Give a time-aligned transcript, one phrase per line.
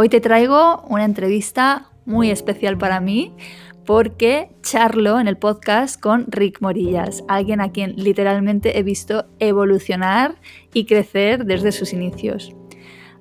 [0.00, 3.34] Hoy te traigo una entrevista muy especial para mí
[3.84, 10.36] porque charlo en el podcast con Rick Morillas, alguien a quien literalmente he visto evolucionar
[10.72, 12.54] y crecer desde sus inicios.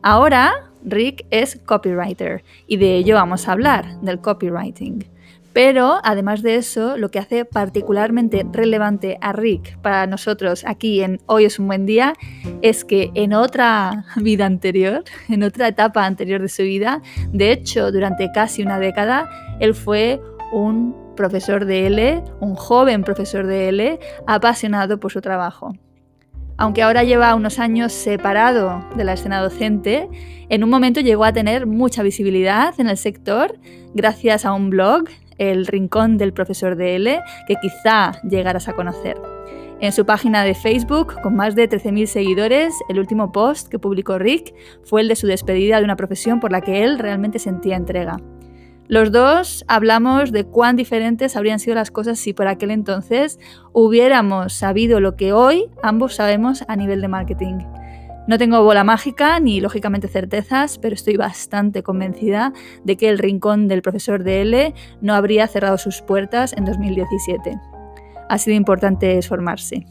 [0.04, 5.17] Ahora, Rick es copywriter y de ello vamos a hablar, del copywriting.
[5.58, 11.20] Pero además de eso, lo que hace particularmente relevante a Rick para nosotros aquí en
[11.26, 12.14] Hoy es un buen día
[12.62, 17.02] es que en otra vida anterior, en otra etapa anterior de su vida,
[17.34, 23.48] de hecho durante casi una década, él fue un profesor de L, un joven profesor
[23.48, 25.74] de L, apasionado por su trabajo.
[26.58, 30.08] Aunque ahora lleva unos años separado de la escena docente,
[30.50, 33.58] en un momento llegó a tener mucha visibilidad en el sector
[33.96, 35.06] gracias a un blog
[35.38, 39.18] el rincón del profesor de L, que quizá llegarás a conocer.
[39.80, 44.18] En su página de Facebook, con más de 13.000 seguidores, el último post que publicó
[44.18, 47.76] Rick fue el de su despedida de una profesión por la que él realmente sentía
[47.76, 48.18] entrega.
[48.88, 53.38] Los dos hablamos de cuán diferentes habrían sido las cosas si por aquel entonces
[53.74, 57.58] hubiéramos sabido lo que hoy ambos sabemos a nivel de marketing.
[58.28, 62.52] No tengo bola mágica ni lógicamente certezas, pero estoy bastante convencida
[62.84, 67.58] de que el rincón del profesor de L no habría cerrado sus puertas en 2017.
[68.28, 69.86] Ha sido importante formarse.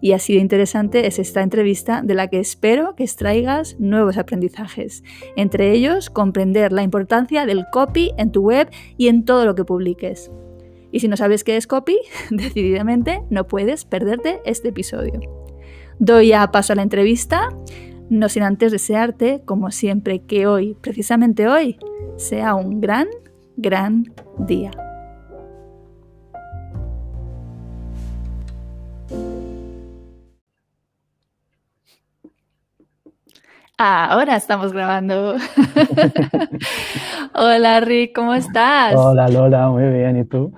[0.00, 5.02] Y así de interesante es esta entrevista de la que espero que extraigas nuevos aprendizajes.
[5.36, 9.64] Entre ellos, comprender la importancia del copy en tu web y en todo lo que
[9.64, 10.30] publiques.
[10.90, 11.98] Y si no sabes qué es copy,
[12.30, 15.43] decididamente no puedes perderte este episodio.
[15.98, 17.50] Doy ya paso a la entrevista,
[18.10, 21.78] no sin antes desearte, como siempre, que hoy, precisamente hoy,
[22.16, 23.06] sea un gran,
[23.56, 24.04] gran
[24.38, 24.70] día.
[33.76, 35.34] Ahora estamos grabando.
[37.34, 38.94] Hola Rick, ¿cómo estás?
[38.96, 40.52] Hola Lola, muy bien, ¿y tú?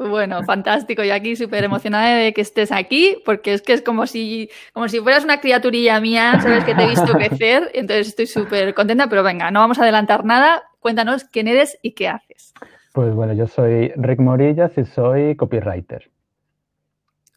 [0.00, 1.04] Bueno, fantástico.
[1.04, 4.88] Y aquí súper emocionada de que estés aquí, porque es que es como si, como
[4.88, 9.08] si fueras una criaturilla mía, sabes que te he visto crecer, entonces estoy súper contenta,
[9.08, 10.62] pero venga, no vamos a adelantar nada.
[10.80, 12.54] Cuéntanos quién eres y qué haces.
[12.94, 16.10] Pues bueno, yo soy Rick Morillas y soy copywriter.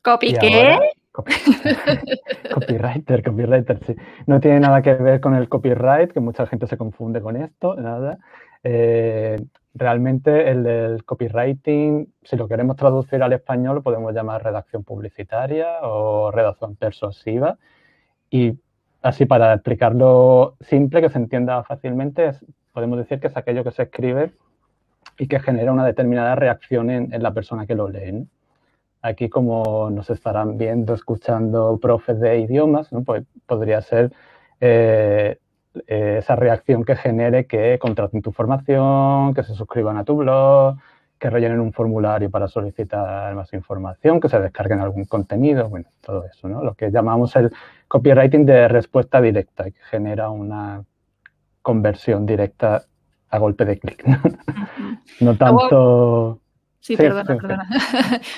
[0.02, 0.80] ¿Copy qué?
[2.54, 3.94] copywriter, copywriter, sí.
[4.26, 7.76] No tiene nada que ver con el copyright, que mucha gente se confunde con esto,
[7.76, 8.20] nada.
[8.64, 9.36] Eh,
[9.74, 15.80] realmente el del copywriting, si lo queremos traducir al español, lo podemos llamar redacción publicitaria
[15.82, 17.58] o redacción persuasiva.
[18.30, 18.60] Y
[19.02, 22.34] así para explicarlo simple, que se entienda fácilmente,
[22.72, 24.32] podemos decir que es aquello que se escribe
[25.18, 28.28] y que genera una determinada reacción en, la persona que lo lee.
[29.02, 34.14] Aquí, como nos estarán viendo, escuchando profes de idiomas, pues podría ser
[34.62, 35.40] eh,
[35.88, 40.78] eh, esa reacción que genere que contraten tu formación, que se suscriban a tu blog,
[41.20, 46.26] que rellenen un formulario para solicitar más información, que se descarguen algún contenido, bueno, todo
[46.26, 46.64] eso, ¿no?
[46.64, 47.52] Lo que llamamos el
[47.88, 50.84] copywriting de respuesta directa, que genera una
[51.62, 52.84] conversión directa
[53.30, 54.04] a golpe de clic.
[55.22, 56.40] no tanto...
[56.80, 57.70] Sí, perdona, perdona.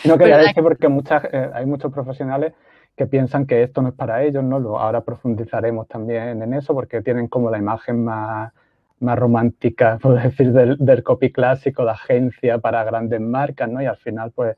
[0.06, 2.54] No quería decir porque muchas, eh, hay muchos profesionales
[2.96, 4.60] que piensan que esto no es para ellos, ¿no?
[4.60, 8.54] Lo, ahora profundizaremos también en eso porque tienen como la imagen más,
[9.00, 13.82] más romántica, puedo decir, del, del, copy clásico de agencia para grandes marcas, ¿no?
[13.82, 14.56] Y al final, pues,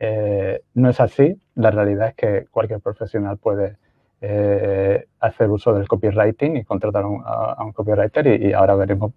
[0.00, 1.40] eh, no es así.
[1.54, 3.76] La realidad es que cualquier profesional puede
[4.20, 9.12] eh, hacer uso del copywriting y contratar a, un copywriter y, ahora veremos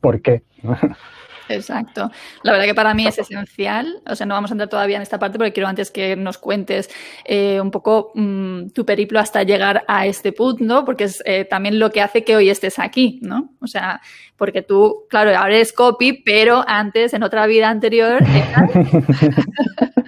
[0.00, 0.42] por qué.
[1.48, 2.10] Exacto.
[2.42, 4.02] La verdad que para mí es esencial.
[4.08, 6.38] O sea, no vamos a entrar todavía en esta parte porque quiero antes que nos
[6.38, 6.90] cuentes
[7.24, 11.78] eh, un poco mm, tu periplo hasta llegar a este punto, porque es eh, también
[11.78, 13.50] lo que hace que hoy estés aquí, ¿no?
[13.60, 14.00] O sea,
[14.36, 18.18] porque tú, claro, ahora eres copy, pero antes, en otra vida anterior,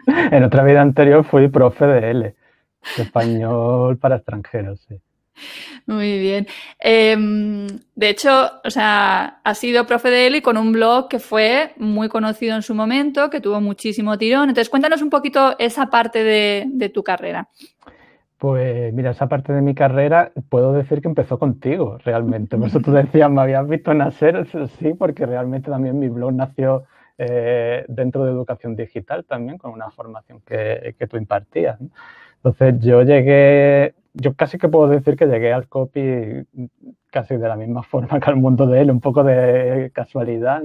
[0.31, 2.34] en otra vida anterior fui profe de L,
[2.96, 5.00] español para extranjeros, sí.
[5.87, 6.46] Muy bien.
[6.79, 11.19] Em, de hecho, o sea, ha sido profe de él y con un blog que
[11.19, 14.49] fue muy conocido en su momento, que tuvo muchísimo tirón.
[14.49, 17.49] Entonces, cuéntanos un poquito esa parte de, tu carrera.
[18.38, 22.56] Pues mira, esa parte de mi carrera puedo decir que empezó contigo, realmente.
[22.56, 24.46] Por eso tú decías, me habías visto nacer,
[24.79, 26.84] sí, porque realmente también mi blog nació
[27.20, 31.79] eh, dentro de educación digital también, con una formación que, tú impartías.
[32.38, 36.46] Entonces yo llegué, yo casi que puedo decir que llegué al copy
[37.11, 40.62] casi de la misma forma que al mundo de él, un poco de casualidad,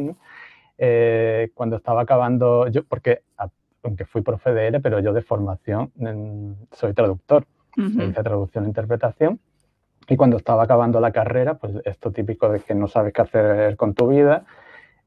[0.78, 3.22] eh, cuando estaba acabando, yo, porque
[3.84, 7.46] aunque fui profe de él, pero yo de formación mm, soy traductor
[7.76, 9.40] hice traducción e interpretación.
[10.08, 13.78] Y cuando estaba acabando la carrera, pues esto típico de que no sabes qué hacer
[13.78, 14.46] con tu vida,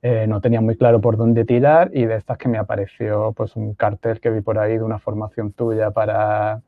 [0.03, 3.57] eh, no tenía muy claro por dónde tirar y de estas que me apareció pues
[3.57, 6.61] un cartel que vi por ahí de una formación tuya para,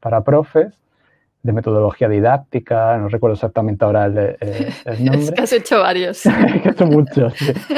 [0.00, 0.80] para profes
[1.42, 5.22] de metodología didáctica, no recuerdo exactamente ahora el, eh, nombre.
[5.22, 6.26] Es que has hecho varios.
[6.26, 7.34] he hecho muchos,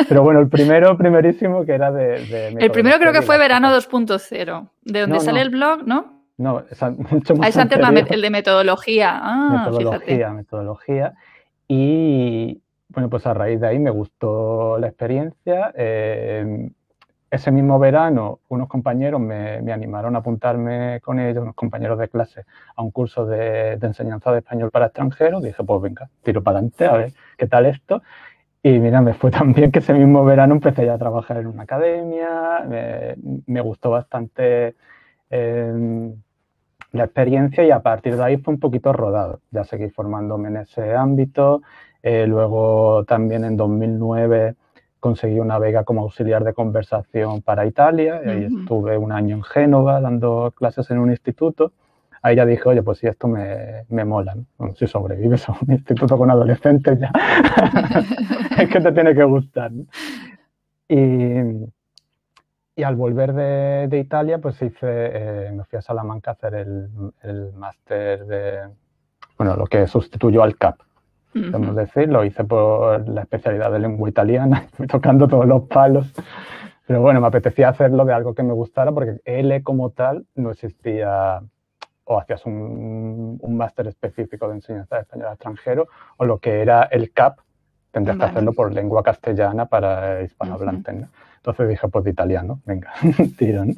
[0.08, 2.56] Pero bueno, el primero, primerísimo, que era de...
[2.58, 6.22] el primero creo que fue Verano 2.0, de donde sale el blog, ¿no?
[6.38, 6.82] No, es
[7.12, 7.46] mucho más.
[7.46, 7.78] Ah, es antes
[8.10, 9.20] el de metodología.
[9.22, 11.14] Ah, metodología, metodología.
[11.68, 12.60] Y
[12.92, 15.72] bueno, pues a raíz de ahí me gustó la experiencia.
[15.76, 16.70] Eh,
[17.30, 22.44] ese mismo verano, unos compañeros me, animaron a apuntarme con ellos, unos compañeros de clase,
[22.76, 25.42] a un curso de, enseñanza de español para extranjeros.
[25.42, 28.02] Dije, pues venga, tiro para adelante, a ver qué tal esto.
[28.62, 31.46] Y mira, me fue tan bien que ese mismo verano empecé ya a trabajar en
[31.46, 32.66] una academia,
[33.46, 34.76] me, gustó bastante
[35.30, 36.12] eh,
[36.92, 39.40] la experiencia y a partir de ahí fue un poquito rodado.
[39.50, 41.62] Ya seguí formándome en ese ámbito.
[42.02, 44.56] Eh, luego también en 2009
[45.00, 49.42] conseguí una beca como auxiliar de conversación para Italia y ahí estuve un año en
[49.42, 51.72] Génova dando clases en un instituto.
[52.22, 54.36] Ahí ya dije, oye, pues si esto me, me mola,
[54.76, 57.10] si sobrevives a un instituto con adolescentes ya,
[58.58, 59.72] es que te tiene que gustar.
[60.88, 61.66] Y,
[62.74, 67.52] y al volver de, Italia, pues hice, eh, me fui a Salamanca a hacer el,
[67.54, 68.68] máster de,
[69.36, 70.80] bueno, lo que sustituyó al CAP,
[71.32, 72.08] podemos decir.
[72.08, 76.12] Lo hice por la especialidad de lengua italiana, tocando todos los palos.
[76.86, 80.50] Pero bueno, me apetecía hacerlo de algo que me gustara porque L como tal no
[80.50, 81.40] existía
[82.04, 87.12] o hacías un, máster específico de enseñanza de español extranjero o lo que era el
[87.12, 87.38] CAP,
[87.92, 91.06] tendrías que hacerlo por lengua castellana para hispanohablantes.
[91.36, 92.92] Entonces dije, pues de italiano, venga,
[93.38, 93.76] tirón.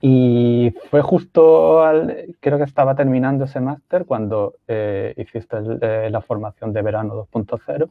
[0.00, 6.20] Y fue justo, al, creo que estaba terminando ese máster cuando eh, hiciste eh, la
[6.20, 7.88] formación de verano 2.0.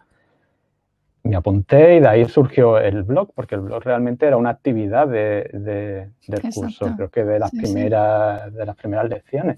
[1.23, 5.07] Me apunté y de ahí surgió el blog, porque el blog realmente era una actividad
[5.07, 9.57] de, del curso, creo que de las, primeras, de las primeras lecciones.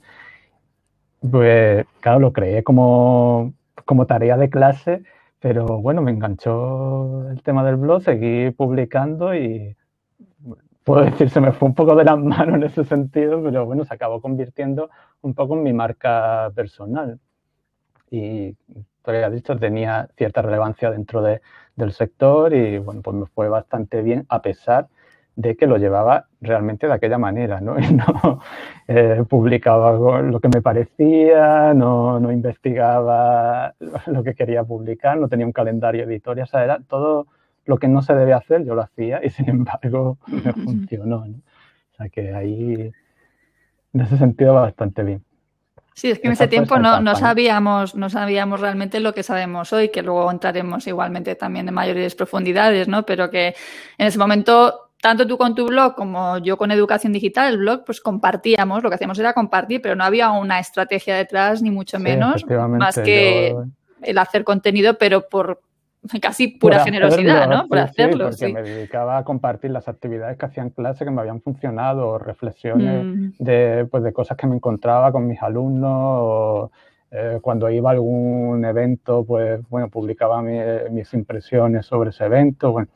[1.30, 5.02] Pues claro, lo creé como, como tarea de clase
[5.46, 9.78] pero bueno, me enganchó el tema del blog, seguí publicando y
[10.86, 13.84] puedo decir, se me fue un poco de las manos en ese sentido, pero bueno,
[13.84, 14.90] se acabó convirtiendo
[15.22, 17.20] un poco en mi marca personal.
[18.10, 18.56] Y,
[19.02, 21.42] todavía dicho, tenía cierta relevancia dentro de,
[21.76, 24.88] del sector y bueno, pues me fue bastante bien a pesar
[25.36, 27.78] de que lo llevaba realmente de aquella manera, ¿no?
[27.80, 28.40] Y no
[28.88, 33.74] eh, publicaba lo que me parecía, no, no, investigaba
[34.08, 37.28] lo que quería publicar, no tenía un calendario editorial, o sea, era todo
[37.66, 41.38] lo que no se debe hacer, yo lo hacía y sin embargo me funcionó, ¿no?
[41.94, 42.92] O sea que ahí,
[43.94, 45.24] en ese sentido, bastante bien.
[45.94, 49.72] Sí, es que en ese tiempo no, no, sabíamos, no sabíamos realmente lo que sabemos
[49.72, 53.06] hoy, que luego entraremos igualmente también en mayores profundidades, ¿no?
[53.06, 53.56] Pero que
[53.98, 57.86] en ese momento tanto tú con tu blog como yo con Educación Digital, el blog,
[57.86, 62.00] pues compartíamos, lo que hacíamos era compartir, pero no había una estrategia detrás, ni mucho
[62.00, 63.56] menos, más que
[64.02, 65.62] el hacer contenido, pero por
[66.22, 67.68] casi pura generosidad, ¿no?
[67.68, 68.32] Por hacerlo.
[68.32, 71.42] Sí, porque me dedicaba a compartir las actividades que hacía en clase que me habían
[71.42, 73.30] funcionado, reflexiones mm.
[73.40, 76.72] de, pues, de cosas que me encontraba con mis alumnos, o,
[77.12, 82.90] eh, cuando iba a algún evento, pues bueno, publicaba mis impresiones sobre ese evento, bueno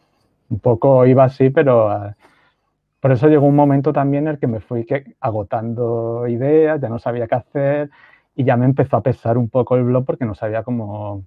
[0.49, 2.15] un poco iba así, pero ah,
[2.99, 6.89] por eso llegó un momento también en el que me fui que, agotando ideas, ya
[6.89, 7.89] no sabía qué hacer
[8.39, 11.25] y ya me empezó a pesar un poco el blog porque no sabía cómo,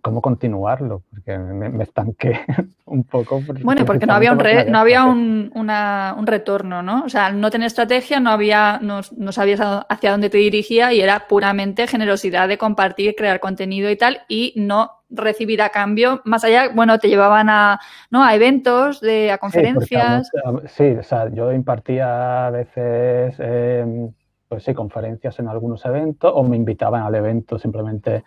[0.00, 2.40] cómo continuarlo, porque me, estanqué
[2.86, 3.42] un poco.
[3.62, 7.04] Bueno, porque no había un, no había un, un, retorno, ¿no?
[7.04, 10.94] O sea, al no tener estrategia no, había, no, no, sabías hacia dónde te dirigía
[10.94, 16.22] y era puramente generosidad de compartir, crear contenido y tal, y no recibir a cambio,
[16.24, 17.78] más allá, bueno, te llevaban a,
[18.10, 18.24] ¿no?
[18.24, 20.30] a eventos, de, a conferencias.
[20.68, 24.10] Sí, o sea, yo impartía a veces, em,
[24.52, 28.22] pues sí, conferencias en algunos eventos o me invitaban al evento simplemente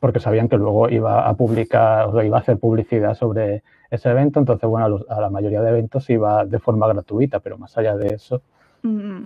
[0.00, 4.40] porque sabían que luego iba a publicar o iba a hacer publicidad sobre ese evento.
[4.40, 8.14] Entonces, bueno, a, la mayoría de eventos iba de forma gratuita, pero más allá de
[8.14, 8.40] eso,
[8.82, 9.24] Mm,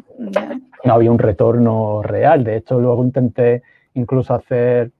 [0.85, 2.43] no había un retorno real.
[2.43, 3.62] De hecho, luego intenté
[3.95, 4.91] incluso hacer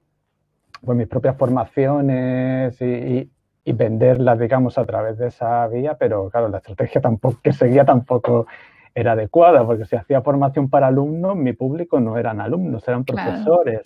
[0.83, 3.29] pues, mis propias formaciones y,
[3.65, 7.83] y, venderlas, digamos, a través de esa vía, pero claro, la estrategia tampoco, que seguía
[7.83, 8.47] tampoco
[8.95, 13.81] era adecuada, porque si hacía formación para alumnos, mi público no eran alumnos, eran profesores.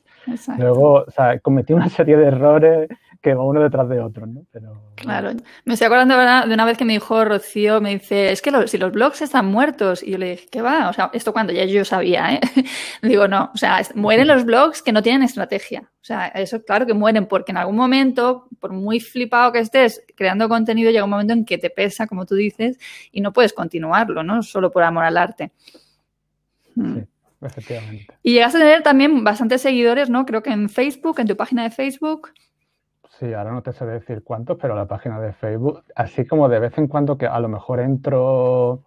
[0.60, 2.90] Luego, o sea, cometí una serie de errores
[3.22, 4.46] que va uno detrás de otro, ¿no?
[4.52, 5.32] Pero, claro,
[5.66, 6.16] me estoy acordando
[6.48, 9.46] de una vez que me dijo Rocío, me dice, es que si los blogs están
[9.48, 10.90] muertos, y yo le dije, ¿qué va?
[10.90, 12.40] O sea, esto cuando ya yo sabía, ¿eh?
[13.02, 15.92] Digo, no, o sea, mueren los blogs que no tienen estrategia.
[16.02, 20.02] O sea, eso claro que mueren, porque en algún momento, por muy flipado que estés
[20.16, 22.80] creando contenido, llega un momento en que te pesa, como tú dices,
[23.12, 24.44] y no puedes continuarlo, ¿no?
[24.44, 25.52] Solo por amor al arte.
[26.76, 26.96] Hmm.
[26.96, 27.04] Sí.
[27.42, 28.08] Efectivamente.
[28.22, 30.26] Y llegas a tener también bastantes seguidores, ¿no?
[30.26, 32.32] Creo que en Facebook, en tu página de Facebook.
[33.20, 36.60] Sí, ahora no te sé decir cuántos, pero la página de Facebook, así como de
[36.60, 38.80] vez en cuando que a lo mejor entro,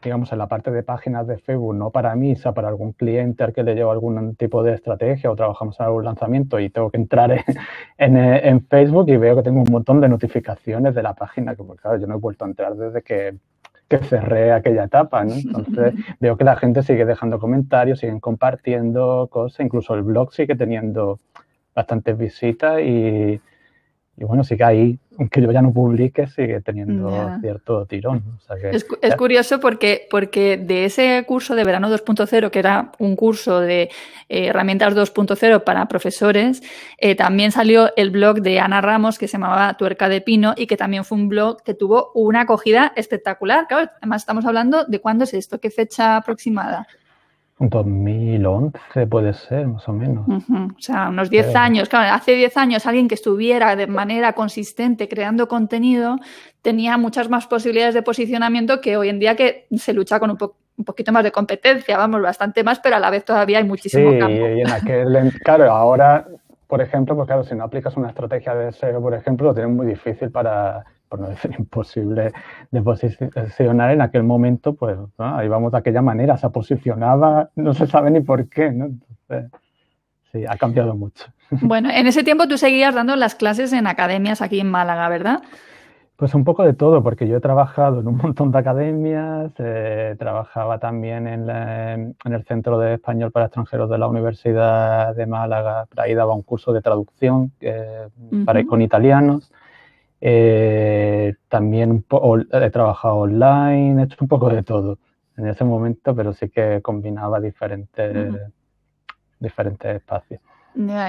[0.00, 3.42] digamos, en la parte de páginas de Facebook, no para mí, sea para algún cliente
[3.42, 6.88] al que le llevo algún tipo de estrategia o trabajamos en algún lanzamiento y tengo
[6.88, 7.32] que entrar
[7.98, 11.98] en, Facebook y veo que tengo un montón de notificaciones de la página, que claro,
[11.98, 13.34] yo no he vuelto a entrar desde que,
[13.88, 15.34] que cerré aquella etapa, ¿no?
[15.34, 20.54] Entonces veo que la gente sigue dejando comentarios, siguen compartiendo cosas, incluso el blog sigue
[20.54, 21.18] teniendo
[21.74, 23.40] bastantes visitas y
[24.16, 28.22] y bueno, sí que ahí, aunque yo ya no publique, sigue teniendo cierto tirón.
[28.70, 33.90] es, curioso porque, porque de ese curso de verano 2.0, que era un curso de
[34.28, 36.62] eh, herramientas 2.0 para profesores,
[36.98, 40.68] eh, también salió el blog de Ana Ramos que se llamaba Tuerca de Pino y
[40.68, 43.66] que también fue un blog que tuvo una acogida espectacular.
[43.66, 46.86] Claro, además estamos hablando de cuándo es esto, qué fecha aproximada.
[47.58, 50.26] 2011 puede ser, más o menos.
[50.28, 51.88] O sea, unos 10 años.
[51.88, 56.16] Claro, hace 10 años alguien que estuviera de manera consistente creando contenido
[56.62, 60.84] tenía muchas más posibilidades de posicionamiento que hoy en día que se lucha con un,
[60.84, 64.18] poquito más de competencia, vamos, bastante más, pero a la vez todavía hay muchísimo sí,
[64.18, 64.48] campo.
[64.48, 66.26] Y en aquel, claro, ahora,
[66.66, 69.72] por ejemplo, pues claro, si no aplicas una estrategia de SEO, por ejemplo, lo tienes
[69.72, 70.84] muy difícil para
[71.14, 72.32] por no decir imposible,
[72.72, 77.86] de posicionar en aquel momento, pues ahí vamos de aquella manera, se posicionaba, no se
[77.86, 78.86] sabe ni por qué, ¿no?
[78.86, 79.52] Entonces,
[80.32, 81.24] sí, ha cambiado mucho.
[81.60, 85.42] Bueno, en ese tiempo tú seguías dando las clases en academias aquí en Málaga, ¿verdad?
[86.16, 90.16] Pues un poco de todo, porque yo he trabajado en un montón de academias, eh,
[90.18, 95.86] trabajaba también en, en, el Centro de Español para Extranjeros de la Universidad de Málaga,
[95.96, 98.08] ahí daba un curso de traducción eh,
[98.44, 99.52] para, ir con italianos.
[100.26, 102.02] Eh, también
[102.50, 104.98] he trabajado online, he hecho un poco de todo
[105.36, 108.34] en ese momento, pero sí que combinaba diferentes,
[109.38, 110.40] diferentes espacios.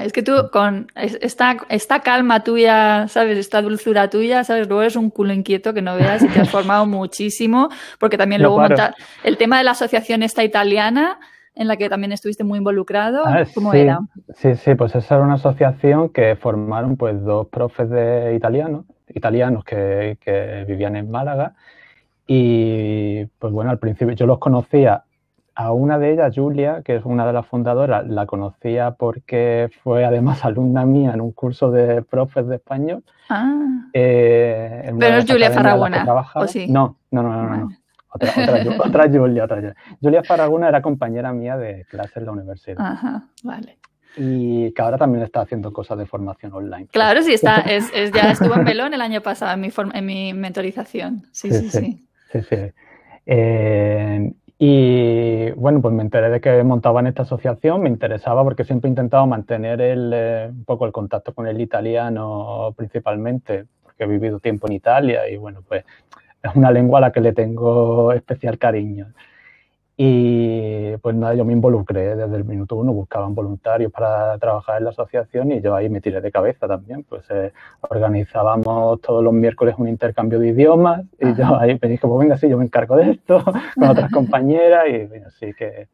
[0.02, 3.38] es que tú con esta, esta calma tuya, ¿sabes?
[3.38, 4.68] Esta dulzura tuya, ¿sabes?
[4.68, 8.42] Luego eres un culo inquieto que no veas y te has formado muchísimo, porque también
[8.42, 8.60] luego
[9.24, 11.18] el tema de la asociación esta italiana,
[11.54, 14.00] en la que también estuviste muy involucrado, ah, ¿cómo era?
[14.34, 18.84] Sí, sí, pues esa era una asociación que formaron pues dos profes de italiano
[19.16, 21.54] italianos que, vivían en Málaga.
[22.26, 25.04] Y pues bueno, al principio yo los conocía
[25.54, 30.04] a una de ellas, Julia, que es una de las fundadoras, la conocía porque fue
[30.04, 33.02] además alumna mía en un curso de profes de español.
[33.30, 33.88] Ah.
[33.92, 36.04] Eh, Pero es Julia Faraguna.
[36.68, 37.68] No, no, no, no, no.
[38.08, 38.30] Otra,
[38.78, 39.76] otra, Julia, otra Julia.
[40.00, 42.76] Julia Faraguna era compañera mía de clase en la universidad.
[42.78, 43.78] Ajá, vale
[44.16, 46.86] y que ahora también está haciendo cosas de formación online.
[46.90, 50.32] Claro, sí, está, es, ya estuvo en Belón el año pasado en mi, en mi
[50.32, 51.24] mentorización.
[51.32, 51.98] Sí, sí, sí.
[52.32, 52.56] sí.
[53.26, 58.88] Eh, y bueno, pues me enteré de que montaban esta asociación, me interesaba porque siempre
[58.88, 64.06] he intentado mantener el, eh, un poco el contacto con el italiano principalmente, porque he
[64.06, 65.84] vivido tiempo en Italia y bueno, pues
[66.42, 69.08] es una lengua a la que le tengo especial cariño.
[69.98, 74.84] Y pues nada, yo me involucré desde el minuto uno, buscaban voluntarios para trabajar en
[74.84, 77.02] la asociación y yo ahí me tiré de cabeza también.
[77.04, 77.52] Pues eh,
[77.88, 82.36] organizábamos todos los miércoles un intercambio de idiomas y yo ahí me dije, pues venga,
[82.36, 83.42] sí, yo me encargo de esto
[83.74, 85.88] con otras compañeras y bueno, sí que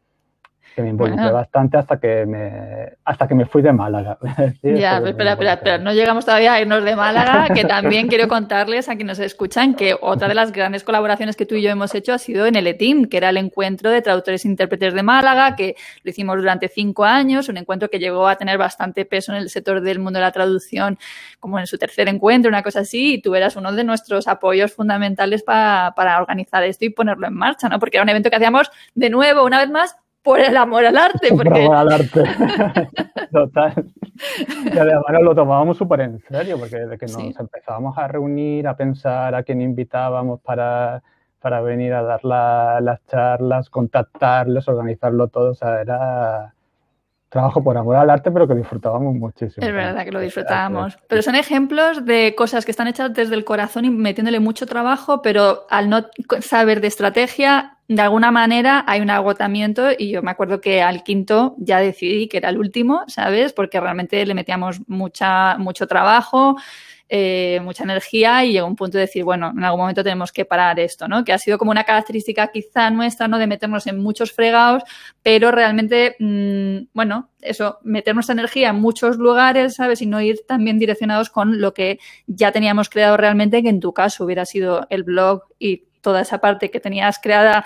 [0.75, 4.19] que me involucré bastante hasta que me hasta que me fui de Málaga.
[4.63, 8.89] ya, espera, espera, espera, no llegamos todavía a irnos de Málaga, que también quiero contarles
[8.89, 11.95] a quienes nos escuchan que otra de las grandes colaboraciones que tú y yo hemos
[11.95, 15.03] hecho ha sido en el ETIM, que era el encuentro de traductores e intérpretes de
[15.03, 19.33] Málaga, que lo hicimos durante cinco años, un encuentro que llegó a tener bastante peso
[19.33, 20.99] en el sector del mundo de la traducción,
[21.41, 24.73] como en su tercer encuentro, una cosa así, y tú eras uno de nuestros apoyos
[24.73, 27.79] fundamentales para, para organizar esto y ponerlo en marcha, ¿no?
[27.79, 30.97] Porque era un evento que hacíamos de nuevo, una vez más, por el amor al
[30.97, 31.29] arte.
[31.31, 31.51] Porque...
[31.51, 32.25] Por amor al arte.
[33.33, 33.93] Total.
[34.65, 38.77] Y además lo tomábamos súper en serio, porque desde que nos empezábamos a reunir, a
[38.77, 41.03] pensar a quién invitábamos para,
[41.41, 45.51] para venir a dar las charlas, contactarles, organizarlo todo.
[45.51, 46.55] O sea, era
[47.33, 49.67] trabajo por amor al arte, pero que disfrutábamos muchísimo.
[49.67, 50.99] Es verdad que lo disfrutábamos.
[51.09, 55.23] Pero son ejemplos de cosas que están hechas desde el corazón y metiéndole mucho trabajo,
[55.23, 56.07] pero al no
[56.41, 61.03] saber de estrategia, de alguna manera hay un agotamiento y yo me acuerdo que al
[61.03, 63.55] quinto ya decidí que era el último, ¿sabes?
[63.55, 66.57] Porque realmente le metíamos mucha, mucho trabajo.
[67.09, 70.45] Eh, mucha energía y llegó un punto de decir, bueno, en algún momento tenemos que
[70.45, 71.25] parar esto, ¿no?
[71.25, 73.39] Que ha sido como una característica quizá nuestra, ¿no?
[73.39, 74.83] De meternos en muchos fregados,
[75.23, 80.01] pero realmente, mm, bueno, eso, meter nuestra energía en muchos lugares, ¿sabes?
[80.01, 83.93] Y no ir también direccionados con lo que ya teníamos creado realmente, que en tu
[83.93, 87.65] caso hubiera sido el blog y toda esa parte que tenías creada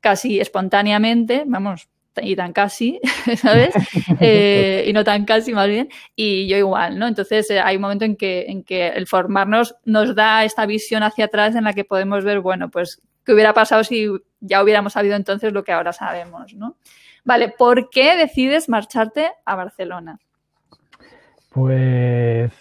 [0.00, 1.88] casi espontáneamente, vamos,
[2.22, 3.00] y tan casi,
[3.36, 3.74] ¿sabes?
[4.20, 7.06] Eh, y no tan casi más bien, y yo igual, ¿no?
[7.06, 11.02] Entonces eh, hay un momento en que, en que el formarnos nos da esta visión
[11.02, 14.08] hacia atrás en la que podemos ver, bueno, pues, ¿qué hubiera pasado si
[14.40, 16.76] ya hubiéramos sabido entonces lo que ahora sabemos, ¿no?
[17.24, 20.20] Vale, ¿por qué decides marcharte a Barcelona?
[21.50, 22.52] Pues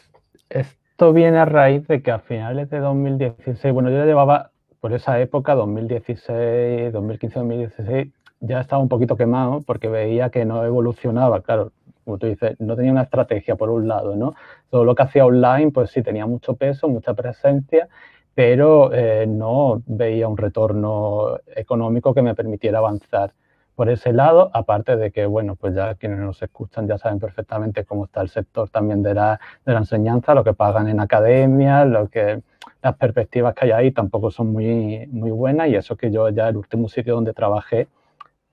[0.49, 4.93] esto viene a raíz de que a finales de 2016, bueno, yo ya llevaba por
[4.93, 11.41] esa época, 2016, 2015, 2016, ya estaba un poquito quemado porque veía que no evolucionaba,
[11.41, 11.71] claro,
[12.03, 14.35] como tú dices, no tenía una estrategia por un lado, ¿no?
[14.69, 17.89] Todo lo que hacía online, pues sí, tenía mucho peso, mucha presencia,
[18.35, 23.33] pero eh, no veía un retorno económico que me permitiera avanzar
[23.75, 27.83] por ese lado, aparte de que, bueno, pues ya quienes nos escuchan ya saben perfectamente
[27.83, 31.83] cómo está el sector también de la, de la enseñanza, lo que pagan en academia,
[31.83, 32.41] lo que
[32.81, 36.47] las perspectivas que hay ahí tampoco son muy, muy buenas y eso que yo ya
[36.47, 37.87] el último sitio donde trabajé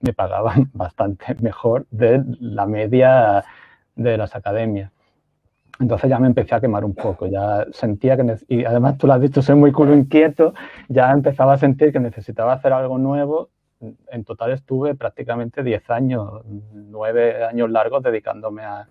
[0.02, 3.44] me pagaban bastante mejor de la media
[3.96, 4.90] de las academias.
[5.80, 9.14] Entonces ya me empecé a quemar un poco, ya sentía que, y además tú lo
[9.14, 10.54] has dicho, soy muy culo inquieto,
[10.88, 13.48] ya empezaba a sentir que necesitaba hacer algo nuevo.
[14.08, 16.42] En total estuve prácticamente 10 años,
[16.72, 18.86] 9 años largos dedicándome a,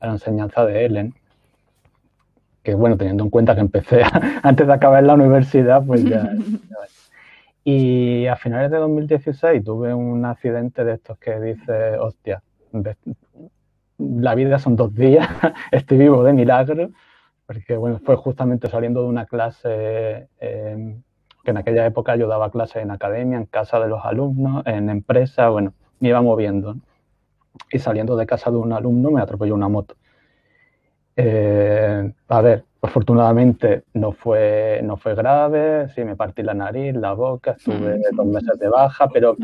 [0.00, 1.14] la enseñanza de Ellen.
[2.62, 4.02] Que bueno, teniendo en cuenta que empecé
[4.42, 6.76] antes de acabar la universidad, pues ya, ya
[7.70, 12.42] y a finales de 2016 tuve un accidente de estos que dice, hostia,
[13.98, 15.28] la vida son dos días,
[15.70, 16.90] estoy vivo de milagro,
[17.46, 21.00] porque bueno, fue justamente saliendo de una clase em,
[21.44, 24.90] que en aquella época yo daba clases en academia, en casa de los alumnos, en
[24.90, 26.74] empresa, bueno, me iba moviendo.
[27.70, 29.94] Y saliendo de casa de un alumno me atropelló una moto.
[31.14, 37.12] Eh, a ver, Afortunadamente no fue, no fue grave, sí, me partí la nariz, la
[37.12, 38.16] boca, estuve mm.
[38.16, 39.36] dos meses de baja, pero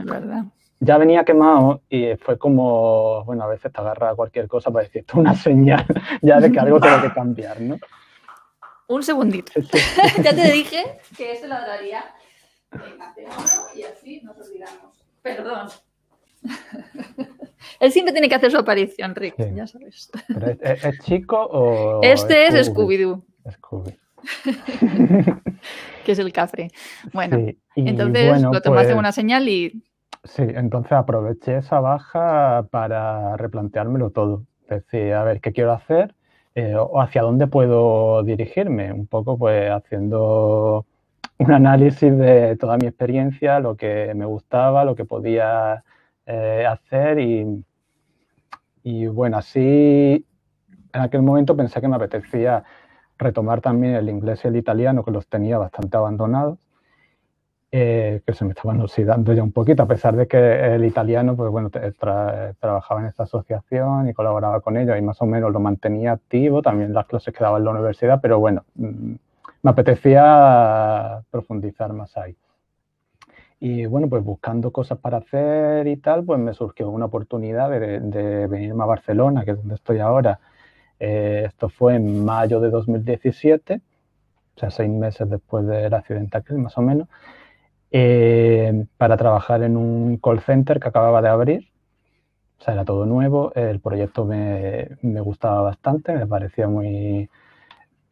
[0.80, 5.18] ya venía quemado y fue como, bueno, a veces te agarra cualquier cosa para decirte
[5.18, 5.84] una señal
[6.22, 7.76] ya de que algo tiene que cambiar, ¿no?
[8.88, 9.52] Un segundito.
[10.22, 12.04] ya te dije que eso lo daría.
[12.70, 13.14] Venga,
[13.74, 15.04] y así nos olvidamos.
[15.22, 15.68] Perdón.
[17.80, 20.10] Él siempre tiene que hacer su aparición, Rick, ya sabes.
[20.60, 22.00] ¿Es, chico o.?
[22.02, 23.22] Este es Scooby-Doo.
[23.50, 23.96] Scooby.
[26.04, 26.70] que es el cafre.
[27.12, 27.38] Bueno,
[27.74, 29.82] entonces lo tomaste pues, una señal y.
[30.24, 34.44] Sí, entonces aproveché esa baja para replanteármelo todo.
[34.68, 36.14] Decir, a ver, ¿qué quiero hacer?
[36.56, 38.92] Eh, o hacia dónde puedo dirigirme.
[38.92, 40.84] Un poco, pues, haciendo
[41.38, 45.84] un análisis de toda mi experiencia, lo que me gustaba, lo que podía
[46.26, 47.64] eh, hacer y,
[48.82, 50.24] y bueno, así
[50.92, 52.64] en aquel momento pensé que me apetecía
[53.18, 56.58] retomar también el inglés y el italiano, que los tenía bastante abandonados,
[57.72, 61.36] eh, que se me estaban oxidando ya un poquito, a pesar de que el italiano,
[61.36, 65.60] pues bueno, trabajaba en esta asociación y colaboraba con ellos y más o menos lo
[65.60, 69.14] mantenía activo, también las clases que daba en la universidad, pero bueno, mm,
[69.62, 72.36] me apetecía profundizar más ahí.
[73.58, 78.46] Y bueno, pues buscando cosas para hacer y tal, pues me surgió una oportunidad de,
[78.48, 80.40] venirme a Barcelona, que es donde estoy ahora.
[81.00, 83.80] Eh, esto fue en mayo de 2017,
[84.56, 87.08] o sea, seis meses después del accidente aquel, más o menos,
[87.90, 91.68] eh, para trabajar en un call center que acababa de abrir.
[92.60, 97.28] O sea, era todo nuevo, el proyecto me, me gustaba bastante, me parecía muy,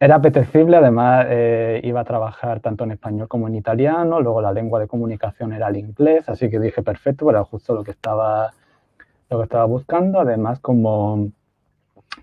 [0.00, 4.52] era apetecible, además eh, iba a trabajar tanto en español como en italiano, luego la
[4.52, 8.52] lengua de comunicación era el inglés, así que dije perfecto, era justo lo que estaba,
[9.30, 10.20] lo que estaba buscando.
[10.20, 11.30] Además, como,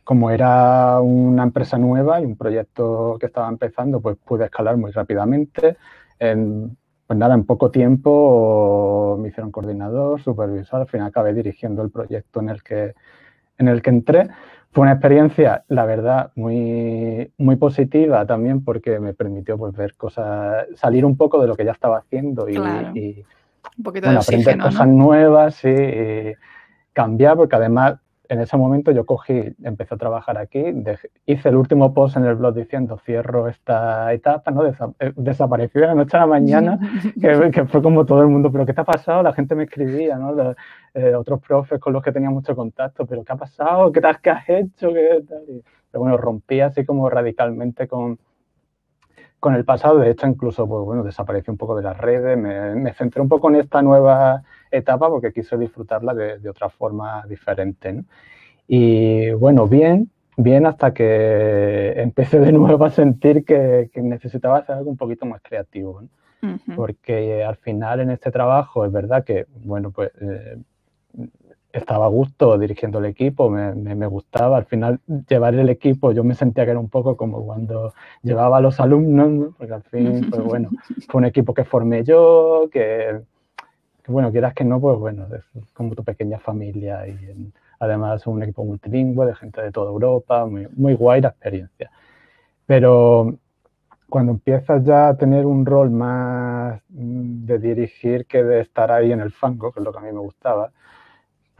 [0.03, 4.91] como era una empresa nueva y un proyecto que estaba empezando, pues pude escalar muy
[4.91, 5.77] rápidamente.
[6.19, 11.89] En, pues nada, en poco tiempo me hicieron coordinador, supervisor, al final acabé dirigiendo el
[11.89, 12.93] proyecto en el que,
[13.57, 14.29] en el que entré
[14.71, 20.65] fue una experiencia, la verdad, muy, muy positiva también porque me permitió pues, ver cosas,
[20.75, 22.57] salir un poco de lo que ya estaba haciendo y,
[23.77, 26.33] un poquito de aprender cosas nuevas y
[26.93, 27.95] cambiar, porque además
[28.31, 30.63] en ese momento yo cogí, empecé a trabajar aquí,
[31.25, 34.65] hice el último post en el blog diciendo cierro esta etapa, ¿no?
[34.65, 34.73] Eh,
[35.17, 36.79] desapareció de la noche a la mañana,
[37.53, 39.21] que, fue como todo el mundo, pero ¿qué te ha pasado?
[39.21, 40.55] La gente me escribía, ¿no?
[40.93, 43.91] Eh, otros profes con los que tenía mucho contacto, pero ¿qué ha pasado?
[43.91, 44.93] ¿Qué, te has, qué has hecho?
[44.93, 45.23] ¿Qué
[45.91, 48.17] pero bueno, rompí así como radicalmente con,
[49.41, 49.99] con el pasado.
[49.99, 53.27] De hecho, incluso, pues bueno, desaparecí un poco de las redes, me, me centré un
[53.27, 58.03] poco en esta nueva etapa porque quise disfrutarla de, otra forma diferente.
[58.67, 64.91] Y bueno, bien, bien hasta que empecé de nuevo a sentir que, necesitaba hacer algo
[64.91, 66.03] un poquito más creativo.
[66.75, 70.57] Porque al final en este trabajo es verdad que, bueno, pues eh,
[71.73, 74.57] estaba a gusto dirigiendo el equipo, me, me, gustaba.
[74.57, 78.57] Al final llevar el equipo yo me sentía que era un poco como cuando llevaba
[78.57, 80.69] a los alumnos, porque al fin, pues bueno,
[81.07, 83.21] fue un equipo que formé yo, que
[84.07, 88.43] bueno, quieras que no, pues bueno, es como tu pequeña familia y además es un
[88.43, 91.91] equipo multilingüe de gente de toda Europa, muy, muy guay la experiencia.
[92.65, 93.37] Pero
[94.09, 99.11] cuando empiezas ya a tener un rol más mm, de dirigir que de estar ahí
[99.11, 100.71] en el fango, que es lo que a mí me gustaba,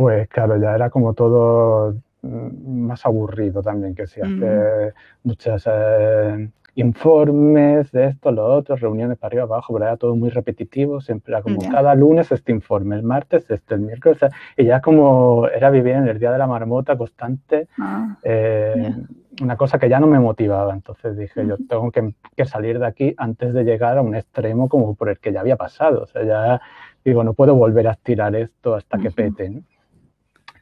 [0.02, 6.50] pues claro, ya era como todo mm, más aburrido también, que se hace muchas eh,
[6.74, 11.34] informes de esto, lo otro, reuniones para arriba, abajo, pero era todo muy repetitivo, siempre
[11.34, 14.20] era como cada lunes este informe, el martes este, el miércoles,
[14.58, 18.96] y ya como era vivir en el día de la marmota constante, ah, eh,
[19.40, 23.14] una cosa que ya no me motivaba, entonces dije, yo tengo que, salir de aquí
[23.18, 26.24] antes de llegar a un extremo como por el que ya había pasado, o sea,
[26.24, 26.62] ya
[27.04, 29.64] digo, no puedo volver a estirar esto hasta que pete,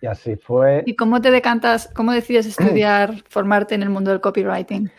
[0.01, 0.83] Y así fue.
[0.85, 4.89] ¿Y cómo te decantas, cómo decides estudiar, formarte en el mundo del copywriting?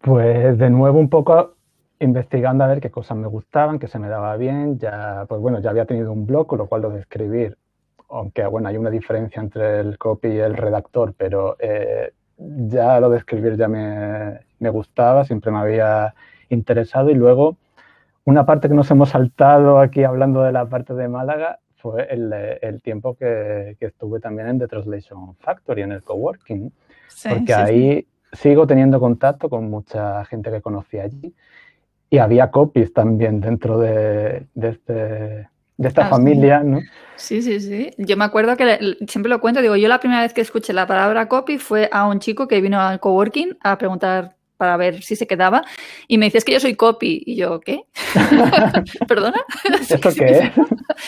[0.00, 1.54] Pues de nuevo un poco
[2.00, 4.78] investigando a ver qué cosas me gustaban, qué se me daba bien.
[4.78, 7.58] Ya, pues bueno, ya había tenido un blog, con lo cual lo de escribir,
[8.08, 13.10] aunque bueno, hay una diferencia entre el copy y el redactor, pero eh, ya lo
[13.10, 16.14] de escribir ya me, gustaba, siempre me había
[16.48, 17.10] interesado.
[17.10, 17.58] Y luego,
[18.24, 22.80] una parte que nos hemos saltado aquí hablando de la parte de Málaga fue el,
[22.82, 26.72] tiempo que, estuve también en The Translation Factory, en el coworking,
[27.28, 31.34] porque ahí sigo teniendo contacto con mucha gente que conocí allí
[32.10, 36.80] y había copies también dentro de, este, de esta ah, familia, ¿no?
[37.16, 37.90] Sí, sí, sí.
[37.98, 40.86] Yo me acuerdo que siempre lo cuento, digo, yo la primera vez que escuché la
[40.86, 45.16] palabra copy fue a un chico que vino al coworking a preguntar para ver si
[45.16, 45.64] se quedaba.
[46.06, 47.22] Y me dices que yo soy copy.
[47.24, 47.84] Y yo, ¿qué?
[49.08, 49.40] ¿Perdona?
[49.80, 50.52] ¿Esto qué es?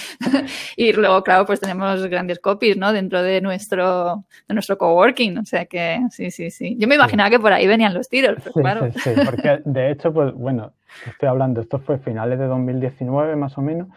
[0.78, 2.94] y luego, claro, pues tenemos grandes copies, ¿no?
[2.94, 5.36] Dentro de nuestro, de nuestro coworking.
[5.36, 6.76] O sea que, sí, sí, sí.
[6.78, 8.90] Yo me imaginaba que por ahí venían los tiros, pero claro.
[8.90, 10.72] Sí, sí, porque de hecho, pues bueno,
[11.06, 13.88] estoy hablando, esto fue finales de 2019 más o menos.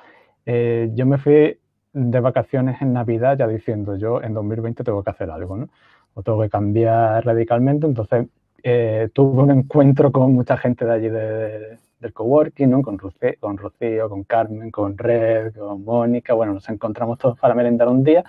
[0.46, 1.58] Eh, yo me fui
[1.94, 5.70] de vacaciones en Navidad ya diciendo, yo en 2020 tengo que hacer algo, ¿no?
[6.14, 7.88] O tengo que cambiar radicalmente.
[7.88, 8.28] Entonces
[8.68, 12.82] eh, tuve un encuentro con mucha gente de allí del coworking, ¿no?
[12.82, 16.34] con, Rocío, con Rocío, con Carmen, con Red, con Mónica.
[16.34, 18.24] Bueno, nos encontramos todos para merendar un día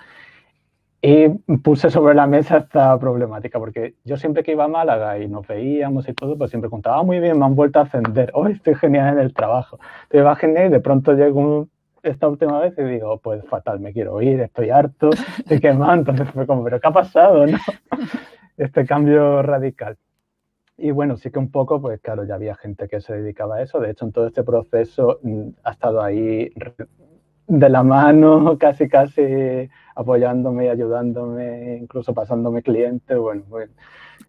[1.01, 1.27] y
[1.63, 5.47] puse sobre la mesa esta problemática, porque yo siempre que iba a Málaga y nos
[5.47, 8.51] veíamos y todo, pues siempre contaba, ah, muy bien, me han vuelto a ascender, hoy
[8.51, 9.79] estoy genial en el trabajo.
[10.07, 11.67] Te va genial y de pronto llego
[12.03, 15.93] esta última vez y digo, pues fatal, me quiero ir, estoy harto, estoy quemado.
[15.95, 17.47] Entonces fue como, pero ¿qué ha pasado?
[17.47, 17.57] No?
[18.57, 19.97] Este cambio radical.
[20.77, 23.63] Y bueno, sí que un poco, pues claro, ya había gente que se dedicaba a
[23.63, 23.79] eso.
[23.79, 26.53] De hecho, en todo este proceso mm, ha estado ahí
[27.47, 33.17] de la mano, casi, casi apoyándome ayudándome, incluso pasándome clientes.
[33.17, 33.73] Bueno, bueno.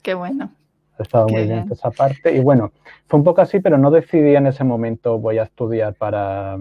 [0.02, 0.50] Qué bueno.
[0.98, 1.68] Ha estado muy bien.
[1.70, 2.34] esa parte.
[2.34, 2.72] Y bueno,
[3.06, 6.58] fue un poco así, pero no decidí en ese momento voy a estudiar para,